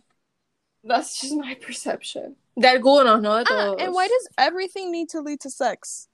That's 0.83 1.21
just 1.21 1.35
my 1.35 1.53
perception. 1.55 2.35
De 2.57 2.67
algunos, 2.67 3.21
no 3.21 3.37
de 3.37 3.45
Ah, 3.49 3.75
and 3.79 3.93
why 3.93 4.07
does 4.07 4.27
everything 4.37 4.91
need 4.91 5.09
to 5.09 5.21
lead 5.21 5.39
to 5.41 5.49
sex? 5.51 6.07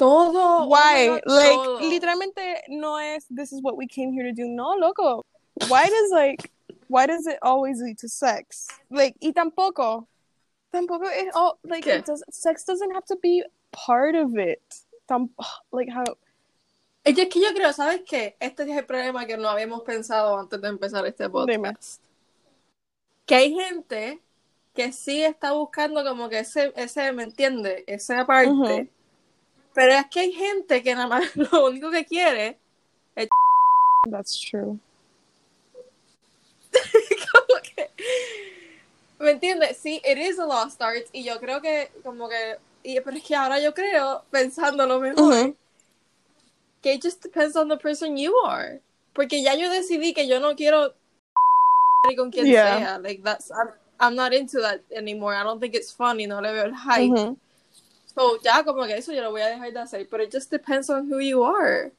Todo? 0.00 0.64
oh 0.64 0.66
Why? 0.66 1.06
God, 1.06 1.22
like, 1.26 1.52
todo. 1.52 1.80
literalmente 1.80 2.62
no 2.68 2.96
es, 2.98 3.26
this 3.30 3.52
is 3.52 3.60
what 3.62 3.76
we 3.76 3.86
came 3.86 4.12
here 4.12 4.24
to 4.24 4.32
do. 4.32 4.48
No, 4.48 4.74
loco. 4.74 5.24
Why 5.68 5.88
does, 5.88 6.10
like, 6.10 6.50
why 6.88 7.06
does 7.06 7.26
it 7.26 7.38
always 7.42 7.80
lead 7.82 7.98
to 7.98 8.08
sex? 8.08 8.66
Like, 8.90 9.14
y 9.20 9.32
tampoco, 9.32 10.06
tampoco 10.72 11.04
es 11.04 11.28
all, 11.34 11.58
like, 11.64 11.84
¿Qué? 11.84 11.98
it 11.98 12.06
does, 12.06 12.24
sex 12.30 12.64
doesn't 12.64 12.92
have 12.92 13.04
to 13.06 13.16
be 13.22 13.44
part 13.72 14.14
of 14.14 14.36
it. 14.38 14.62
Tam, 15.06 15.28
like, 15.70 15.90
how, 15.90 16.04
Es 17.04 17.14
que, 17.14 17.26
yo 17.40 17.52
creo, 17.54 17.72
¿sabes 17.72 18.02
qué? 18.06 18.36
Este 18.40 18.62
es 18.62 18.76
el 18.76 18.84
problema 18.84 19.26
que 19.26 19.36
no 19.36 19.48
habíamos 19.48 19.82
pensado 19.82 20.38
antes 20.38 20.60
de 20.60 20.68
empezar 20.68 21.06
este 21.06 21.24
dime. 21.28 21.58
podcast. 21.58 22.02
Que 23.26 23.34
hay 23.36 23.54
gente 23.54 24.20
que 24.74 24.92
sí 24.92 25.22
está 25.22 25.52
buscando 25.52 26.04
como 26.04 26.28
que 26.28 26.40
ese, 26.40 26.72
ese 26.76 27.12
¿me 27.12 27.22
entiendes? 27.24 27.84
Esa 27.86 28.26
parte. 28.26 28.50
Ujú. 28.50 28.88
Pero 29.74 29.92
es 29.92 30.06
que 30.06 30.20
hay 30.20 30.32
gente 30.32 30.82
que 30.82 30.94
nada 30.94 31.06
más 31.06 31.36
lo 31.36 31.66
único 31.66 31.90
que 31.90 32.04
quiere 32.04 32.58
es 33.14 33.28
That's 34.10 34.38
true. 34.40 34.78
como 37.32 37.60
que... 37.62 37.90
¿Me 39.18 39.32
entiendes? 39.32 39.76
Sí, 39.76 40.00
it 40.04 40.18
is 40.18 40.38
a 40.38 40.46
lost 40.46 40.80
art 40.80 41.06
y 41.12 41.22
yo 41.24 41.38
creo 41.38 41.60
que 41.60 41.90
como 42.02 42.28
que... 42.28 42.58
y- 42.82 43.00
pero 43.00 43.16
es 43.16 43.22
que 43.22 43.34
ahora 43.36 43.60
yo 43.60 43.74
creo, 43.74 44.24
pensándolo 44.30 44.98
mejor, 45.00 45.22
Ujú. 45.22 45.56
que 46.82 46.94
it 46.94 47.02
just 47.04 47.22
depends 47.22 47.54
on 47.56 47.68
the 47.68 47.76
person 47.76 48.16
you 48.16 48.34
are. 48.46 48.80
Porque 49.12 49.42
ya 49.42 49.54
yo 49.54 49.68
decidí 49.70 50.14
que 50.14 50.26
yo 50.26 50.40
no 50.40 50.54
quiero 50.56 50.94
con 52.16 52.30
quien 52.30 52.46
Yeah. 52.46 52.78
sea. 52.78 52.98
Like 52.98 53.22
that's 53.22 53.50
I'm, 53.50 53.68
I'm 54.00 54.14
not 54.16 54.32
into 54.32 54.60
that 54.62 54.80
anymore. 54.96 55.34
I 55.34 55.42
don't 55.44 55.60
think 55.60 55.74
it's 55.74 55.92
funny, 55.92 56.26
no 56.26 56.40
le 56.40 56.52
veo 56.52 56.64
el 56.64 56.74
hype. 56.74 57.12
Ujú. 57.12 57.36
So 58.14 58.38
ya 58.42 58.62
como 58.62 58.86
que 58.86 58.96
eso 58.96 59.12
yo 59.12 59.22
lo 59.22 59.30
voy 59.30 59.42
a 59.42 59.48
dejar 59.48 59.72
de 59.72 59.80
hacer. 59.80 60.08
But 60.10 60.20
it 60.20 60.32
just 60.32 60.50
depends 60.50 60.90
on 60.90 61.08
who 61.08 61.20
you 61.20 61.42
are. 61.42 61.92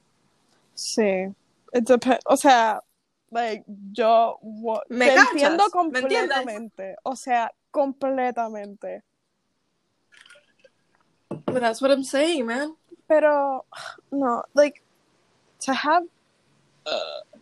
Sí. 0.74 1.34
It 1.72 1.84
depends. 1.84 2.22
O 2.26 2.36
sea, 2.36 2.80
like, 3.30 3.64
yo 3.92 4.38
¿Me 4.88 5.06
te 5.06 5.16
entiendo 5.16 5.64
¿Me 5.64 5.70
completamente. 5.70 6.96
O 7.04 7.16
sea, 7.16 7.50
completamente. 7.70 9.02
But 11.46 11.60
that's 11.60 11.80
what 11.80 11.90
I'm 11.90 12.04
saying, 12.04 12.46
man. 12.46 12.76
Pero, 13.08 13.64
no, 14.10 14.42
like, 14.54 14.82
to 15.60 15.72
have. 15.72 16.04
uh, 16.86 17.38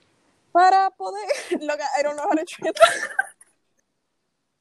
para 0.52 0.90
poder. 0.96 1.26
Look, 1.60 1.80
I 1.96 2.02
don't 2.02 2.16
know 2.16 2.24
how 2.24 2.34
to 2.34 2.44
translate. 2.44 2.76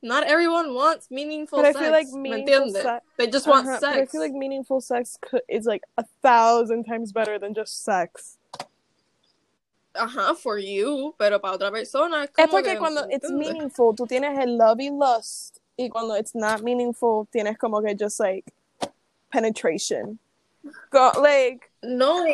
Not 0.02 0.24
everyone 0.24 0.74
wants 0.74 1.12
meaningful 1.12 1.60
But 1.60 1.66
I 1.66 1.74
feel 1.74 1.92
like 1.92 2.08
meaningful 2.08 2.72
sex. 2.72 3.06
They 3.18 3.28
just 3.28 3.48
want 3.48 3.68
Uh-huh, 3.68 3.80
sex. 3.80 3.96
But 3.96 4.02
I 4.02 4.06
feel 4.06 4.22
like 4.22 4.32
meaningful 4.34 4.80
sex 4.82 5.18
could, 5.22 5.42
is 5.50 5.66
like 5.66 5.84
a 5.98 6.06
thousand 6.22 6.86
times 6.86 7.12
better 7.12 7.38
than 7.38 7.54
just 7.54 7.84
sex. 7.84 8.38
Ajá, 9.96 10.38
for 10.38 10.58
you, 10.58 11.14
pero 11.18 11.40
para 11.40 11.58
otra 11.58 11.72
persona 11.72 12.24
es 12.24 12.48
porque 12.50 12.78
cuando 12.78 13.08
¿me 13.08 13.16
it's 13.16 13.30
meaningful, 13.30 13.94
tú 13.96 14.08
tienes 14.08 14.38
el 14.40 14.56
love 14.56 14.80
y 14.80 14.90
lust. 14.92 15.60
Y 15.78 15.90
cuando 15.90 16.14
it's 16.16 16.36
not 16.36 16.62
meaningful, 16.62 17.28
tienes 17.34 17.58
como 17.58 17.82
que 17.82 17.96
just 17.96 18.20
like 18.20 18.46
penetration. 19.32 20.20
Go, 20.92 21.12
like, 21.20 21.72
No, 21.84 22.26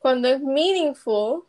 cuando 0.00 0.28
es 0.28 0.40
meaningful, 0.40 1.46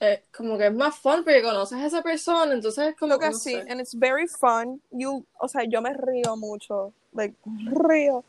eh, 0.00 0.22
como 0.32 0.56
que 0.56 0.66
es 0.66 0.74
más 0.74 0.96
fun 0.96 1.24
porque 1.24 1.42
conoces 1.42 1.78
a 1.78 1.86
esa 1.86 2.02
persona, 2.02 2.52
entonces 2.52 2.88
es 2.88 2.96
como 2.96 3.14
look 3.14 3.22
que 3.22 3.30
no 3.30 3.36
sé. 3.36 3.64
And 3.68 3.80
it's 3.80 3.94
very 3.94 4.26
fun. 4.28 4.80
You, 4.90 5.24
o 5.40 5.48
sea, 5.48 5.64
yo 5.64 5.82
me 5.82 5.92
río 5.92 6.36
mucho. 6.36 6.92
Like, 7.12 7.34
río. 7.44 8.24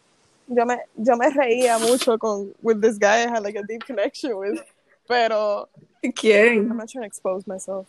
Yo 0.47 0.65
me, 0.65 0.79
yo 0.95 1.15
me 1.15 1.29
reía 1.29 1.77
mucho 1.77 2.17
con, 2.17 2.53
with 2.63 2.81
this 2.81 2.97
guy 2.97 3.23
I 3.23 3.27
had 3.27 3.43
like 3.43 3.55
a 3.55 3.63
deep 3.63 3.85
connection 3.85 4.35
with. 4.35 4.59
Pero, 5.07 5.69
I'm 6.03 6.11
¿Quién? 6.13 6.67
not 6.67 6.89
trying 6.89 7.03
to 7.03 7.07
expose 7.07 7.45
myself. 7.45 7.87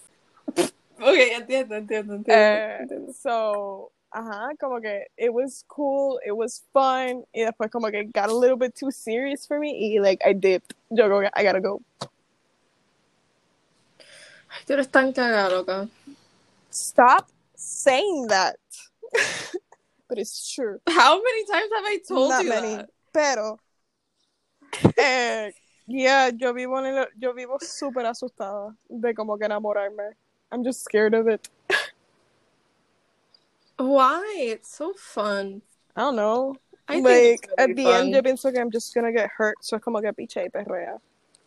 Ok, 1.01 1.17
entiendo, 1.33 1.77
entiendo, 1.77 2.15
entiendo. 2.15 2.27
Eh, 2.29 2.77
entiendo. 2.81 3.13
so, 3.15 3.91
ajá, 4.11 4.51
como 4.59 4.81
que 4.81 5.07
it 5.17 5.33
was 5.33 5.65
cool, 5.69 6.21
it 6.27 6.33
was 6.33 6.63
fun, 6.73 7.25
y 7.33 7.43
después 7.45 7.71
como 7.71 7.91
que 7.91 8.05
got 8.05 8.29
a 8.29 8.35
little 8.35 8.57
bit 8.57 8.75
too 8.75 8.91
serious 8.91 9.47
for 9.47 9.59
me, 9.59 9.71
y 9.71 9.99
like 9.99 10.23
I 10.23 10.35
dipped. 10.35 10.75
Yo 10.91 11.09
como 11.09 11.21
que 11.21 11.31
I 11.35 11.43
gotta 11.43 11.61
go. 11.61 11.81
Tú 14.67 14.73
eres 14.73 14.89
tan 14.89 15.13
cagada, 15.13 15.51
loca. 15.51 15.89
Stop 16.71 17.29
saying 17.57 18.29
that. 18.29 18.57
but 20.09 20.19
it's 20.19 20.53
true. 20.55 20.79
How 20.89 21.17
many 21.23 21.45
times 21.47 21.71
have 21.75 21.85
I 21.85 21.99
told 22.07 22.31
Not 22.31 22.45
you 22.45 22.49
many. 22.51 22.77
that? 22.77 22.91
Pero, 23.13 23.59
eh, 24.97 25.51
yeah, 25.87 26.31
yo 26.31 26.53
vivo 26.53 26.79
en 26.79 26.87
el, 26.87 27.07
yo 27.19 27.33
vivo 27.33 27.59
súper 27.61 28.07
asustada 28.07 28.75
de 28.89 29.15
como 29.15 29.37
que 29.37 29.47
enamorarme. 29.47 30.15
I'm 30.53 30.65
just 30.65 30.83
scared 30.85 31.15
of 31.15 31.29
it. 31.29 31.49
Why? 33.79 34.23
It's 34.37 34.77
so 34.77 34.93
fun. 34.95 35.63
I 35.97 36.03
don't 36.03 36.17
know. 36.17 36.57
I 36.87 37.01
think 37.01 37.07
like, 37.07 37.49
at 37.57 37.77
the 37.77 37.85
fun. 37.85 38.07
end, 38.07 38.15
yo 38.15 38.23
pienso 38.23 38.53
que 38.53 38.61
I'm 38.61 38.71
just 38.71 38.93
gonna 38.95 39.13
get 39.13 39.31
hurt, 39.37 39.57
so 39.63 39.77
es 39.77 39.83
como 39.83 40.01
que 40.01 40.13
picha 40.13 40.43
y 40.43 40.49
perrea. 40.49 40.99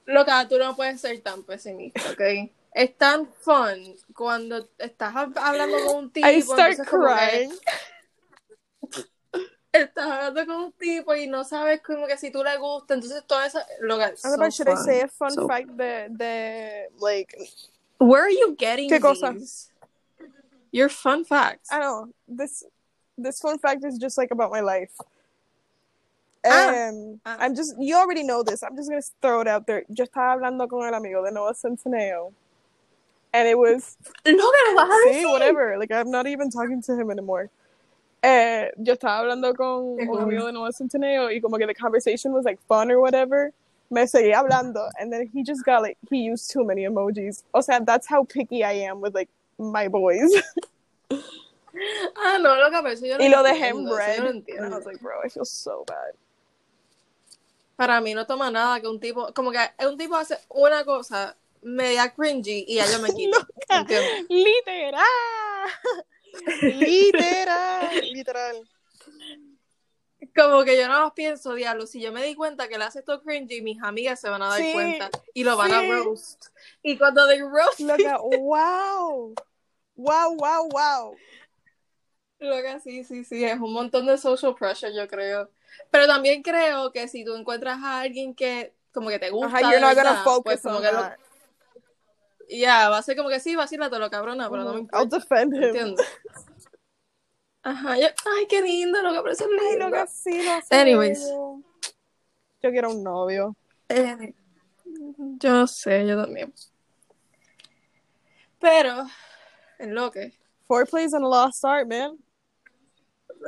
Loca, 0.07 0.47
tú 0.49 0.57
no 0.57 0.73
puedes 0.75 0.99
ser 0.99 1.21
tan 1.21 1.43
pesimista, 1.43 2.11
¿ok? 2.11 2.49
Es 2.75 2.97
tan 2.97 3.27
fun 3.27 3.95
cuando 4.15 4.67
estás 4.79 5.13
hab- 5.13 5.37
hablando 5.37 5.77
con 5.85 5.95
un 6.05 6.11
tipo. 6.11 6.27
I 6.27 6.41
start 6.41 6.77
que 6.77 6.83
crying. 6.83 7.51
estás 9.71 10.05
hablando 10.05 10.45
con 10.45 10.55
un 10.65 10.71
tipo 10.73 11.15
y 11.15 11.27
no 11.27 11.43
sabes 11.43 11.81
como 11.81 12.07
que 12.07 12.17
si 12.17 12.31
tú 12.31 12.43
le 12.43 12.57
gusta, 12.57 12.93
entonces. 12.95 13.23
Loca, 13.81 14.09
it's 14.09 14.25
And 14.25 14.33
about, 14.35 14.53
so 14.53 14.63
should 14.63 14.69
I 14.69 14.75
fun. 14.75 14.83
say 14.85 15.01
a 15.01 15.07
fun 15.07 15.31
So- 15.31 15.47
fact 15.47 15.67
de, 15.77 16.07
de, 16.09 16.87
like, 16.99 17.35
Where 17.99 18.23
are 18.23 18.29
you 18.31 18.55
getting 18.57 18.89
¿Qué 18.89 18.99
cosa? 18.99 19.31
these? 19.33 19.71
Your 20.71 20.89
fun 20.89 21.23
facts. 21.23 21.71
I 21.71 21.79
don't 21.79 22.07
know, 22.07 22.13
this, 22.27 22.63
this 23.17 23.39
fun 23.39 23.59
fact 23.59 23.83
is 23.85 23.97
just 23.99 24.17
like 24.17 24.31
about 24.31 24.51
my 24.51 24.61
life. 24.61 24.91
Ah. 26.45 26.89
Um, 26.89 27.21
Ah. 27.25 27.37
I'm 27.39 27.55
just, 27.55 27.75
you 27.79 27.95
already 27.95 28.23
know 28.23 28.43
this, 28.43 28.63
I'm 28.63 28.75
just 28.75 28.89
gonna 28.89 29.01
throw 29.21 29.41
it 29.41 29.47
out 29.47 29.65
there. 29.67 29.85
Yo 29.89 30.05
estaba 30.05 30.33
hablando 30.33 30.67
con 30.67 30.85
el 30.87 30.93
amigo 30.93 31.23
de 31.23 31.31
Noah 31.31 31.53
Centineo. 31.53 32.33
And 33.33 33.47
it 33.47 33.57
was, 33.57 33.97
Loca, 34.25 34.57
lo 34.67 34.75
vas 34.75 34.89
a 34.89 35.09
sí, 35.09 35.13
decir. 35.13 35.31
whatever, 35.31 35.77
like, 35.79 35.91
I'm 35.91 36.11
not 36.11 36.27
even 36.27 36.51
talking 36.51 36.81
to 36.83 36.95
him 36.95 37.09
anymore. 37.09 37.49
Eh, 38.21 38.69
yo 38.77 38.93
estaba 38.93 39.19
hablando 39.19 39.53
con 39.55 39.97
un 39.99 40.21
amigo 40.21 40.45
de 40.45 40.71
Centineo 40.71 41.29
y 41.29 41.41
como 41.41 41.57
que 41.57 41.65
the 41.65 41.73
conversation 41.73 42.31
was 42.31 42.45
like 42.45 42.59
fun 42.67 42.91
or 42.91 43.01
whatever. 43.01 43.51
Me 43.89 44.03
seguía 44.03 44.35
hablando 44.35 44.87
and 44.99 45.11
then 45.11 45.29
he 45.33 45.43
just 45.43 45.65
got 45.65 45.81
like, 45.81 45.97
he 46.09 46.19
used 46.19 46.49
too 46.49 46.63
many 46.63 46.83
emojis. 46.83 47.43
O 47.53 47.59
sea, 47.61 47.79
that's 47.79 48.07
how 48.07 48.23
picky 48.23 48.63
I 48.63 48.73
am 48.73 49.01
with 49.01 49.13
like 49.13 49.29
my 49.57 49.87
boys. 49.87 50.31
Ah, 52.15 52.37
no, 52.39 52.55
loca, 52.55 52.81
pero 52.83 52.93
eso 52.93 53.05
yo 53.05 53.17
no 53.17 53.23
y 53.23 53.29
lo 53.29 53.41
dejé 53.43 53.69
en 53.69 53.83
yo 53.83 53.95
no 53.95 54.65
and 54.65 54.73
I 54.73 54.77
was 54.77 54.85
like, 54.85 55.01
bro, 55.01 55.21
I 55.25 55.27
feel 55.27 55.43
so 55.43 55.83
bad. 55.87 56.13
Para 57.75 57.99
mí 57.99 58.13
no 58.13 58.25
toma 58.25 58.51
nada 58.51 58.79
que 58.79 58.87
un 58.87 58.99
tipo, 58.99 59.33
como 59.33 59.51
que 59.51 59.57
un 59.79 59.97
tipo 59.97 60.15
hace 60.15 60.37
una 60.49 60.85
cosa 60.85 61.35
media 61.63 62.13
cringy 62.13 62.65
y 62.67 62.75
ya 62.75 62.85
yo 62.87 62.99
me 62.99 63.09
quito. 63.15 63.37
Literal. 64.29 65.03
Literal. 66.61 68.01
Literal. 68.11 68.67
Como 70.35 70.63
que 70.63 70.77
yo 70.77 70.87
no 70.87 71.01
los 71.01 71.13
pienso, 71.13 71.53
diablo. 71.53 71.85
Si 71.85 72.01
yo 72.01 72.11
me 72.11 72.23
di 72.23 72.33
cuenta 72.33 72.67
que 72.67 72.77
le 72.77 72.85
hace 72.85 72.99
esto 72.99 73.21
cringy, 73.21 73.61
mis 73.61 73.81
amigas 73.83 74.19
se 74.19 74.29
van 74.29 74.41
a 74.41 74.47
dar 74.47 74.61
Sí, 74.61 74.71
cuenta 74.73 75.09
y 75.33 75.43
lo 75.43 75.57
van 75.57 75.73
a 75.73 75.81
roast. 75.81 76.45
Y 76.81 76.97
cuando 76.97 77.27
they 77.27 77.41
roast, 77.41 77.79
Loca, 77.81 78.17
wow. 78.21 79.33
Wow, 79.95 80.35
wow, 80.35 80.69
wow. 80.71 81.17
Loca, 82.39 82.79
sí, 82.79 83.03
sí, 83.03 83.23
sí, 83.23 83.43
es 83.43 83.59
un 83.59 83.73
montón 83.73 84.05
de 84.05 84.17
social 84.17 84.55
pressure, 84.55 84.93
yo 84.95 85.07
creo. 85.07 85.49
Pero 85.91 86.07
también 86.07 86.41
creo 86.41 86.91
que 86.91 87.07
si 87.07 87.23
tú 87.23 87.35
encuentras 87.35 87.77
a 87.83 88.01
alguien 88.01 88.33
que 88.33 88.73
como 88.91 89.09
que 89.09 89.19
te 89.19 89.29
gusta, 89.29 89.47
Ajá, 89.47 89.61
you're 89.61 89.75
de 89.75 89.81
not 89.81 89.95
gonna 89.95 90.09
verdad, 90.09 90.23
focus 90.23 90.43
pues 90.43 90.61
como 90.61 90.77
on 90.77 90.81
que 90.83 90.91
lo- 90.91 91.01
that. 91.01 91.19
Ya, 92.49 92.89
va 92.89 92.97
a 92.97 93.01
ser 93.03 93.15
como 93.17 93.29
que 93.29 93.39
sí, 93.39 93.55
vacílate 93.55 93.97
lo 93.99 94.09
cabrona, 94.09 94.49
pero 94.49 94.63
no 94.63 94.69
me 94.73 94.75
I'll 94.75 94.81
importa. 94.81 95.17
defend 95.19 95.53
him. 95.55 95.63
¿Entiendes? 95.63 96.07
Ajá, 97.63 97.97
yo, 97.97 98.07
ay, 98.07 98.45
qué 98.49 98.61
lindo, 98.61 99.01
lo 99.01 99.13
que 99.13 99.21
parece 99.21 99.45
Ay, 99.45 99.71
lindo. 99.71 99.85
loca, 99.89 100.07
sí, 100.07 100.43
lo 100.43 100.51
hace 100.51 100.75
Anyways. 100.75 101.19
Yo 102.61 102.71
quiero 102.71 102.91
un 102.91 103.03
novio. 103.03 103.55
Eh, 103.89 104.33
yo 105.39 105.65
sé, 105.67 106.05
yo 106.05 106.21
también. 106.21 106.53
Pero, 108.59 109.05
en 109.79 109.93
lo 109.95 110.11
que. 110.11 110.33
Foreplay's 110.67 111.13
an 111.13 111.23
a 111.23 111.27
lost 111.27 111.63
art, 111.65 111.87
man. 111.87 112.17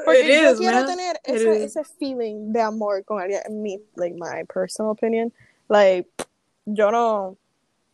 Porque 0.04 0.20
It 0.22 0.44
yo 0.44 0.52
is, 0.52 0.60
quiero 0.60 0.78
man. 0.78 0.86
tener 0.88 1.16
It 1.26 1.36
ese, 1.36 1.64
is. 1.64 1.76
ese 1.78 1.84
feeling 1.98 2.52
de 2.52 2.62
amor 2.62 3.04
con 3.06 3.22
alguien. 3.22 3.42
En 3.46 3.62
mi, 3.62 3.80
like, 3.96 4.16
my 4.18 4.44
personal 4.54 4.92
opinion. 4.92 5.32
Like, 5.70 6.10
yo 6.66 6.92
no. 6.92 7.38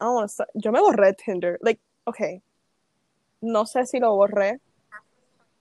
I 0.01 0.05
don't 0.05 0.15
wanna 0.15 0.27
Yo 0.55 0.71
me 0.71 0.79
borré 0.79 1.15
Tinder. 1.15 1.59
Like, 1.61 1.79
okay. 2.07 2.41
No 3.41 3.63
sé 3.63 3.85
si 3.87 3.99
lo 3.99 4.17
borré. 4.17 4.57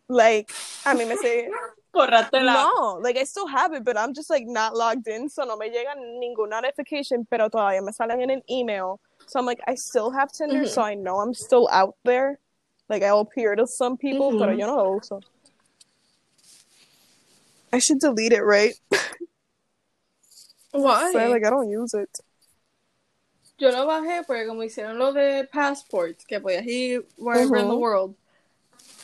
Like, 0.09 0.51
a 0.87 0.95
mí 0.95 1.07
me 1.07 1.17
sigue. 1.17 1.51
Borrátela. 1.95 2.55
No, 2.55 2.99
like 3.03 3.17
I 3.19 3.25
still 3.25 3.47
have 3.49 3.73
it, 3.75 3.85
but 3.85 3.99
I'm 3.99 4.15
just 4.15 4.31
like 4.31 4.45
not 4.47 4.77
logged 4.77 5.09
in, 5.09 5.29
so 5.29 5.45
no 5.45 5.57
me 5.57 5.69
llega 5.71 5.95
ninguna 5.97 6.63
notification, 6.63 7.27
pero 7.29 7.49
todavía 7.49 7.83
me 7.85 7.91
salen 7.93 8.23
en 8.23 8.31
an 8.31 8.43
email. 8.49 9.01
So 9.27 9.39
I'm 9.41 9.45
like, 9.47 9.61
I 9.67 9.75
still 9.75 10.11
have 10.13 10.31
Tinder, 10.33 10.63
Mhm. 10.63 10.69
so 10.69 10.83
I 10.83 10.95
know 10.95 11.19
I'm 11.19 11.35
still 11.35 11.69
out 11.73 11.97
there. 12.05 12.39
Like 12.89 13.03
I'll 13.03 13.21
appear 13.21 13.57
to 13.57 13.67
some 13.67 13.97
people, 13.97 14.31
pero 14.39 14.53
Mhm. 14.53 14.59
yo 14.61 14.67
no 14.69 14.77
lo 14.77 14.97
uso. 14.99 15.21
I 17.73 17.79
should 17.81 17.99
delete 17.99 18.33
it, 18.33 18.43
right? 18.43 18.75
Why? 20.73 21.13
So, 21.13 21.29
like 21.29 21.45
I 21.45 21.51
don't 21.51 21.71
use 21.71 21.93
it. 21.95 22.21
Yo 23.61 23.71
lo 23.71 23.85
bajé 23.87 24.23
porque 24.27 24.47
como 24.47 24.63
hicieron 24.63 24.99
lo 24.99 25.13
de 25.13 25.47
Passport, 25.53 26.19
que 26.27 26.41
podías 26.41 26.65
ir 26.67 27.07
wherever 27.19 27.59
in 27.61 27.69
the 27.69 27.75
world. 27.75 28.17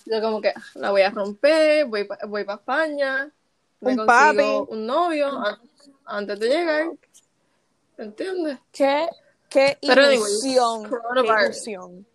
Yo 0.07 0.21
como 0.23 0.41
que 0.41 0.49
ah, 0.49 0.63
la 0.75 0.91
voy 0.91 1.03
a 1.03 1.11
romper, 1.11 1.85
voy 1.85 2.05
pa- 2.05 2.19
voy 2.27 2.45
para 2.45 2.59
España, 2.59 3.31
me 3.81 3.91
Un 3.91 3.97
consigo 3.99 4.07
papi. 4.07 4.73
un 4.73 4.87
novio 4.87 5.29
an- 5.29 5.61
antes 6.07 6.41
de 6.41 6.49
llegar. 6.49 6.87
¿Entiendes? 7.99 8.59
Qué, 8.73 9.09
qué 9.51 9.77
Pero 9.87 10.03
ilusión, 10.03 10.91
qué 11.15 11.27
ilusión. 11.27 12.07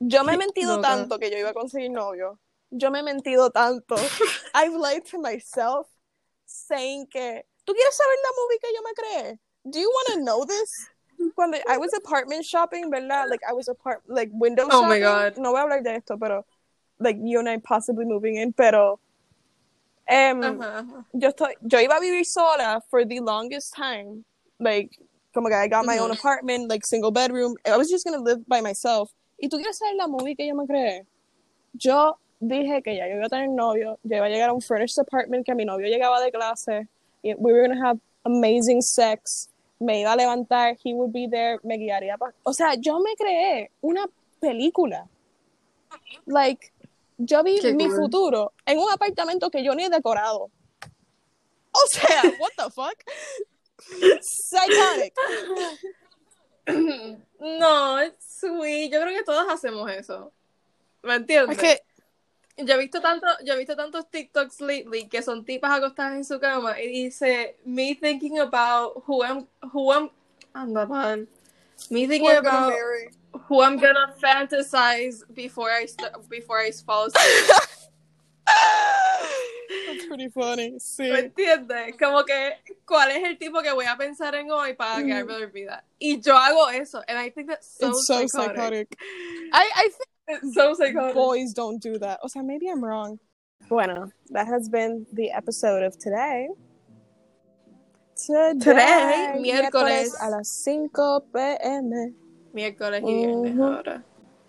Yo 0.00 0.24
me 0.24 0.34
he 0.34 0.36
mentido 0.38 0.80
tanto 0.80 1.18
que 1.18 1.30
yo 1.30 1.38
iba 1.38 1.50
a 1.50 1.54
conseguir 1.54 1.90
novio. 1.90 2.38
Yo 2.70 2.90
me 2.90 3.00
he 3.00 3.02
mentido 3.02 3.50
tanto. 3.50 3.96
I've 4.54 4.74
lied 4.74 5.04
to 5.10 5.18
myself 5.18 5.88
saying 6.46 7.06
que 7.08 7.44
¿Tú 7.64 7.74
quieres 7.74 7.96
saber 7.96 8.16
la 8.22 8.30
movie 8.40 8.58
que 8.60 8.74
yo 8.74 8.82
me 8.82 8.92
creé? 8.94 9.40
Do 9.68 9.78
you 9.80 9.90
want 9.90 10.14
to 10.14 10.24
know 10.24 10.44
this? 10.44 10.88
Cuando 11.34 11.58
I 11.68 11.76
was 11.78 11.92
apartment 11.94 12.44
shopping, 12.44 12.90
¿verdad? 12.90 13.28
Like 13.30 13.40
I 13.48 13.52
was 13.52 13.68
apart 13.68 14.02
like 14.06 14.30
window 14.32 14.68
Oh 14.70 14.86
my. 14.86 15.00
God. 15.00 15.38
No 15.38 15.52
voy 15.52 15.60
a 15.60 15.64
hablar 15.64 15.82
de 15.82 15.94
esto, 15.94 16.16
pero 16.16 16.44
like 16.98 17.16
you 17.20 17.38
and 17.38 17.48
I 17.48 17.56
possibly 17.58 18.04
moving 18.04 18.36
in, 18.36 18.52
pero 18.52 19.00
Ajá, 20.08 20.54
ajá. 20.54 21.04
yo 21.12 21.30
estoy, 21.30 21.54
yo 21.66 21.78
iba 21.80 21.96
a 21.96 22.00
vivir 22.00 22.24
sola 22.24 22.80
for 22.90 23.04
the 23.04 23.20
longest 23.20 23.74
time. 23.74 24.24
Like, 24.60 24.98
como 25.34 25.48
que 25.48 25.56
I 25.56 25.68
got 25.68 25.84
my 25.84 25.98
own 25.98 26.10
apartment, 26.10 26.68
like 26.68 26.86
single 26.86 27.10
bedroom. 27.10 27.56
I 27.66 27.76
was 27.76 27.90
just 27.90 28.04
gonna 28.04 28.22
live 28.22 28.46
by 28.46 28.60
myself. 28.60 29.10
¿Y 29.42 29.48
tú 29.48 29.58
quieres 29.58 29.78
saber 29.78 29.96
la 29.96 30.06
movie 30.06 30.34
que 30.34 30.46
yo 30.46 30.54
me 30.54 30.66
creé? 30.66 31.04
Yo 31.76 32.16
dije 32.40 32.82
que 32.84 32.96
ya 32.96 33.06
yo 33.08 33.16
iba 33.16 33.26
a 33.26 33.28
tener 33.28 33.48
novio, 33.48 33.98
yo 34.04 34.16
iba 34.16 34.26
a 34.26 34.30
llegar 34.30 34.48
a 34.48 34.54
un 34.54 34.60
furnished 34.60 34.98
apartment 34.98 35.44
que 35.44 35.54
mi 35.54 35.64
novio 35.64 35.88
llegaba 35.88 36.20
de 36.22 36.30
clase, 36.30 36.86
y 37.22 37.34
we 37.36 37.52
were 37.52 37.66
gonna 37.66 37.84
have 37.84 37.98
amazing 38.24 38.80
sex, 38.80 39.48
me 39.78 40.00
iba 40.00 40.12
a 40.12 40.16
levantar, 40.16 40.76
he 40.82 40.94
would 40.94 41.12
be 41.12 41.28
there, 41.28 41.58
me 41.62 41.76
guiaría 41.76 42.16
pa- 42.16 42.32
O 42.44 42.52
sea, 42.52 42.74
yo 42.74 42.98
me 43.00 43.14
creé 43.16 43.70
una 43.82 44.06
película. 44.40 45.06
Like, 46.26 46.72
yo 47.18 47.42
vi 47.42 47.58
Qué 47.60 47.72
mi 47.74 47.86
cool. 47.88 47.96
futuro 47.96 48.52
en 48.66 48.78
un 48.78 48.90
apartamento 48.90 49.50
que 49.50 49.62
yo 49.64 49.74
ni 49.74 49.84
he 49.84 49.88
decorado. 49.90 50.50
O 51.72 51.86
sea, 51.90 52.22
what 52.40 52.52
the 52.56 52.70
fuck? 52.70 52.96
Psychotic. 54.22 55.14
No, 57.38 58.02
it's 58.02 58.40
sweet. 58.40 58.90
Yo 58.92 59.00
creo 59.02 59.14
que 59.16 59.24
todas 59.24 59.46
hacemos 59.48 59.90
eso. 59.90 60.32
¿Me 61.02 61.14
entiendes? 61.16 61.56
Es 61.56 61.62
que, 61.62 61.82
Yo 62.58 62.74
he 62.74 62.78
visto 62.78 63.00
tanto, 63.02 63.26
yo 63.44 63.52
he 63.54 63.58
visto 63.58 63.76
tantos 63.76 64.06
TikToks 64.10 64.60
lately 64.60 65.08
que 65.08 65.20
son 65.22 65.44
tipas 65.44 65.70
acostadas 65.72 66.14
en 66.14 66.24
su 66.24 66.38
cama 66.40 66.80
y 66.80 66.86
dice 67.04 67.56
me 67.66 67.94
thinking 67.94 68.38
about 68.38 69.02
who 69.06 69.22
I'm 69.22 69.46
who 69.72 69.92
I'm 69.92 70.10
anda 70.54 70.86
mal. 70.86 71.26
Me 71.90 72.06
thinking 72.06 72.22
we're 72.24 72.38
about 72.38 72.72
who 73.48 73.60
I'm 73.60 73.76
gonna 73.76 74.14
fantasize 74.18 75.22
before 75.34 75.70
I 75.70 75.86
before 76.30 76.58
I 76.58 76.70
fall 76.70 77.08
asleep. 77.08 77.50
That's 79.86 80.06
pretty 80.06 80.28
funny. 80.28 80.78
Sí. 80.78 81.10
¿Me 81.10 81.18
entiendes? 81.20 81.96
Como 81.98 82.24
que 82.24 82.54
cuál 82.86 83.10
es 83.10 83.22
el 83.24 83.36
tipo 83.36 83.60
que 83.62 83.72
voy 83.72 83.84
a 83.84 83.96
pensar 83.96 84.34
en 84.34 84.50
hoy 84.50 84.72
para 84.74 85.04
quedarme 85.04 85.34
dormida. 85.34 85.84
Y 85.98 86.20
yo 86.20 86.36
hago 86.36 86.70
eso 86.70 87.02
and 87.06 87.18
I 87.18 87.30
think 87.30 87.48
that's 87.48 87.76
so, 87.78 87.88
It's 87.90 88.06
so 88.06 88.26
psychotic. 88.26 88.56
psychotic. 88.56 88.98
I, 89.52 89.70
I 89.76 89.82
think 89.90 90.08
It's 90.28 90.54
so 90.54 90.74
psychotic. 90.74 91.14
boys 91.14 91.52
don't 91.52 91.80
do 91.80 91.98
that. 91.98 92.20
Oh, 92.22 92.28
sea, 92.28 92.40
maybe 92.42 92.68
I'm 92.68 92.84
wrong. 92.84 93.18
Bueno, 93.68 94.10
that 94.30 94.46
has 94.46 94.68
been 94.68 95.06
the 95.12 95.30
episode 95.30 95.82
of 95.82 95.98
today. 95.98 96.48
Today, 98.16 98.54
Today, 98.58 99.34
miércoles. 99.40 100.14
a 100.22 100.30
las 100.30 100.48
5 100.48 100.88
p.m. 101.32 102.14
Miércoles 102.54 103.02
y 103.02 103.12
viernes 103.26 103.54
Ujú. 103.54 103.62
ahora. 103.76 104.02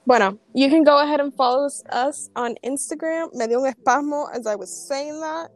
Bueno, 0.05 0.37
you 0.53 0.69
can 0.69 0.83
go 0.85 0.99
ahead 0.99 1.19
and 1.19 1.33
follow 1.33 1.65
us, 1.65 2.29
on 2.35 2.55
Instagram. 2.63 3.33
Me 3.33 3.45
dio 3.47 3.59
un 3.61 3.73
espasmo 3.73 4.29
as 4.33 4.47
I 4.47 4.55
was 4.55 4.69
saying 4.87 5.19
that. 5.19 5.49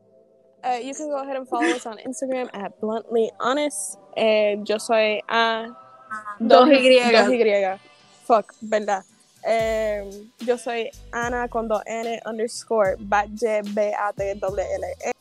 Uh, 0.63 0.77
you 0.83 0.93
can 0.93 1.07
go 1.09 1.21
ahead 1.23 1.37
and 1.37 1.47
follow 1.47 1.69
us 1.69 1.85
on 1.85 1.97
Instagram 2.05 2.49
at 2.53 2.77
Bluntly 2.81 3.31
Honest. 3.39 3.97
Eh, 4.17 4.57
yo 4.65 4.77
soy 4.77 5.21
A. 5.29 5.67
Dos 6.45 6.67
Y. 6.67 7.11
Dos 7.11 7.29
Y. 7.29 7.79
Fuck, 8.25 8.53
verdad. 8.61 9.03
Eh, 9.43 10.27
yo 10.39 10.57
soy 10.57 10.91
Ana 11.11 11.47
con 11.47 11.67
dos 11.67 11.81
N 11.85 12.21
underscore 12.25 12.95
Batje 12.99 13.61
B 13.73 13.93
A 13.93 14.13
T 14.13 14.35
W 14.35 14.61
L 14.61 14.85
E. 15.05 15.11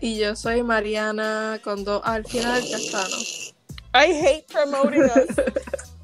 Y 0.00 0.18
yo 0.18 0.34
soy 0.36 0.62
Mariana 0.62 1.58
con 1.62 1.84
dos 1.84 2.02
al 2.04 2.24
final 2.24 2.60
Castano. 2.60 3.16
I 3.94 4.06
hate 4.12 4.48
promoting 4.48 5.02
us. 5.02 5.38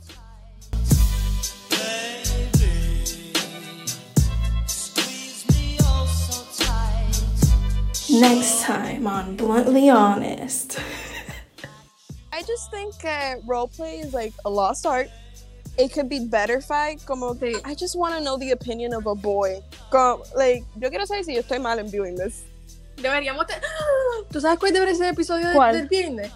Next 8.10 8.62
time 8.62 9.06
on 9.06 9.36
Bluntly 9.36 9.88
Honest. 9.88 10.80
I 12.32 12.42
just 12.42 12.70
think 12.72 12.92
uh, 13.04 13.36
roleplay 13.46 14.04
is 14.04 14.12
like 14.12 14.32
a 14.44 14.50
lost 14.50 14.84
art. 14.84 15.08
It 15.80 15.92
could 15.94 16.08
be 16.08 16.20
betterfied. 16.20 17.04
Como 17.06 17.34
Sí. 17.34 17.54
I 17.64 17.74
just 17.74 17.96
want 17.96 18.14
to 18.14 18.20
know 18.20 18.36
the 18.36 18.50
opinion 18.52 18.92
of 18.92 19.06
a 19.06 19.14
boy. 19.14 19.62
Como, 19.90 20.22
like, 20.36 20.64
yo 20.76 20.90
quiero 20.90 21.06
saber 21.06 21.24
si 21.24 21.34
yo 21.34 21.40
estoy 21.40 21.58
mal 21.58 21.78
en 21.78 21.90
viewing 21.90 22.16
this. 22.16 22.42
Deberíamos 22.96 23.46
te- 23.46 23.54
¿Tú 24.30 24.40
sabes 24.42 24.58
cuál 24.58 24.72
debería 24.74 24.94
ser 24.94 25.06
el 25.06 25.12
episodio 25.14 25.48
de- 25.48 25.72
del 25.78 25.88
viernes? 25.88 26.30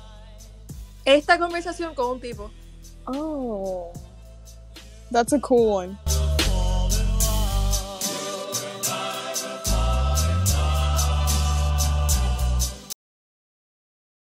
Esta 1.05 1.39
conversación 1.39 1.95
con 1.95 2.13
un 2.13 2.21
tipo. 2.21 2.51
Oh, 3.07 3.93
that's 5.13 5.35
a 5.35 5.41
cool 5.41 5.69
one. 5.69 5.99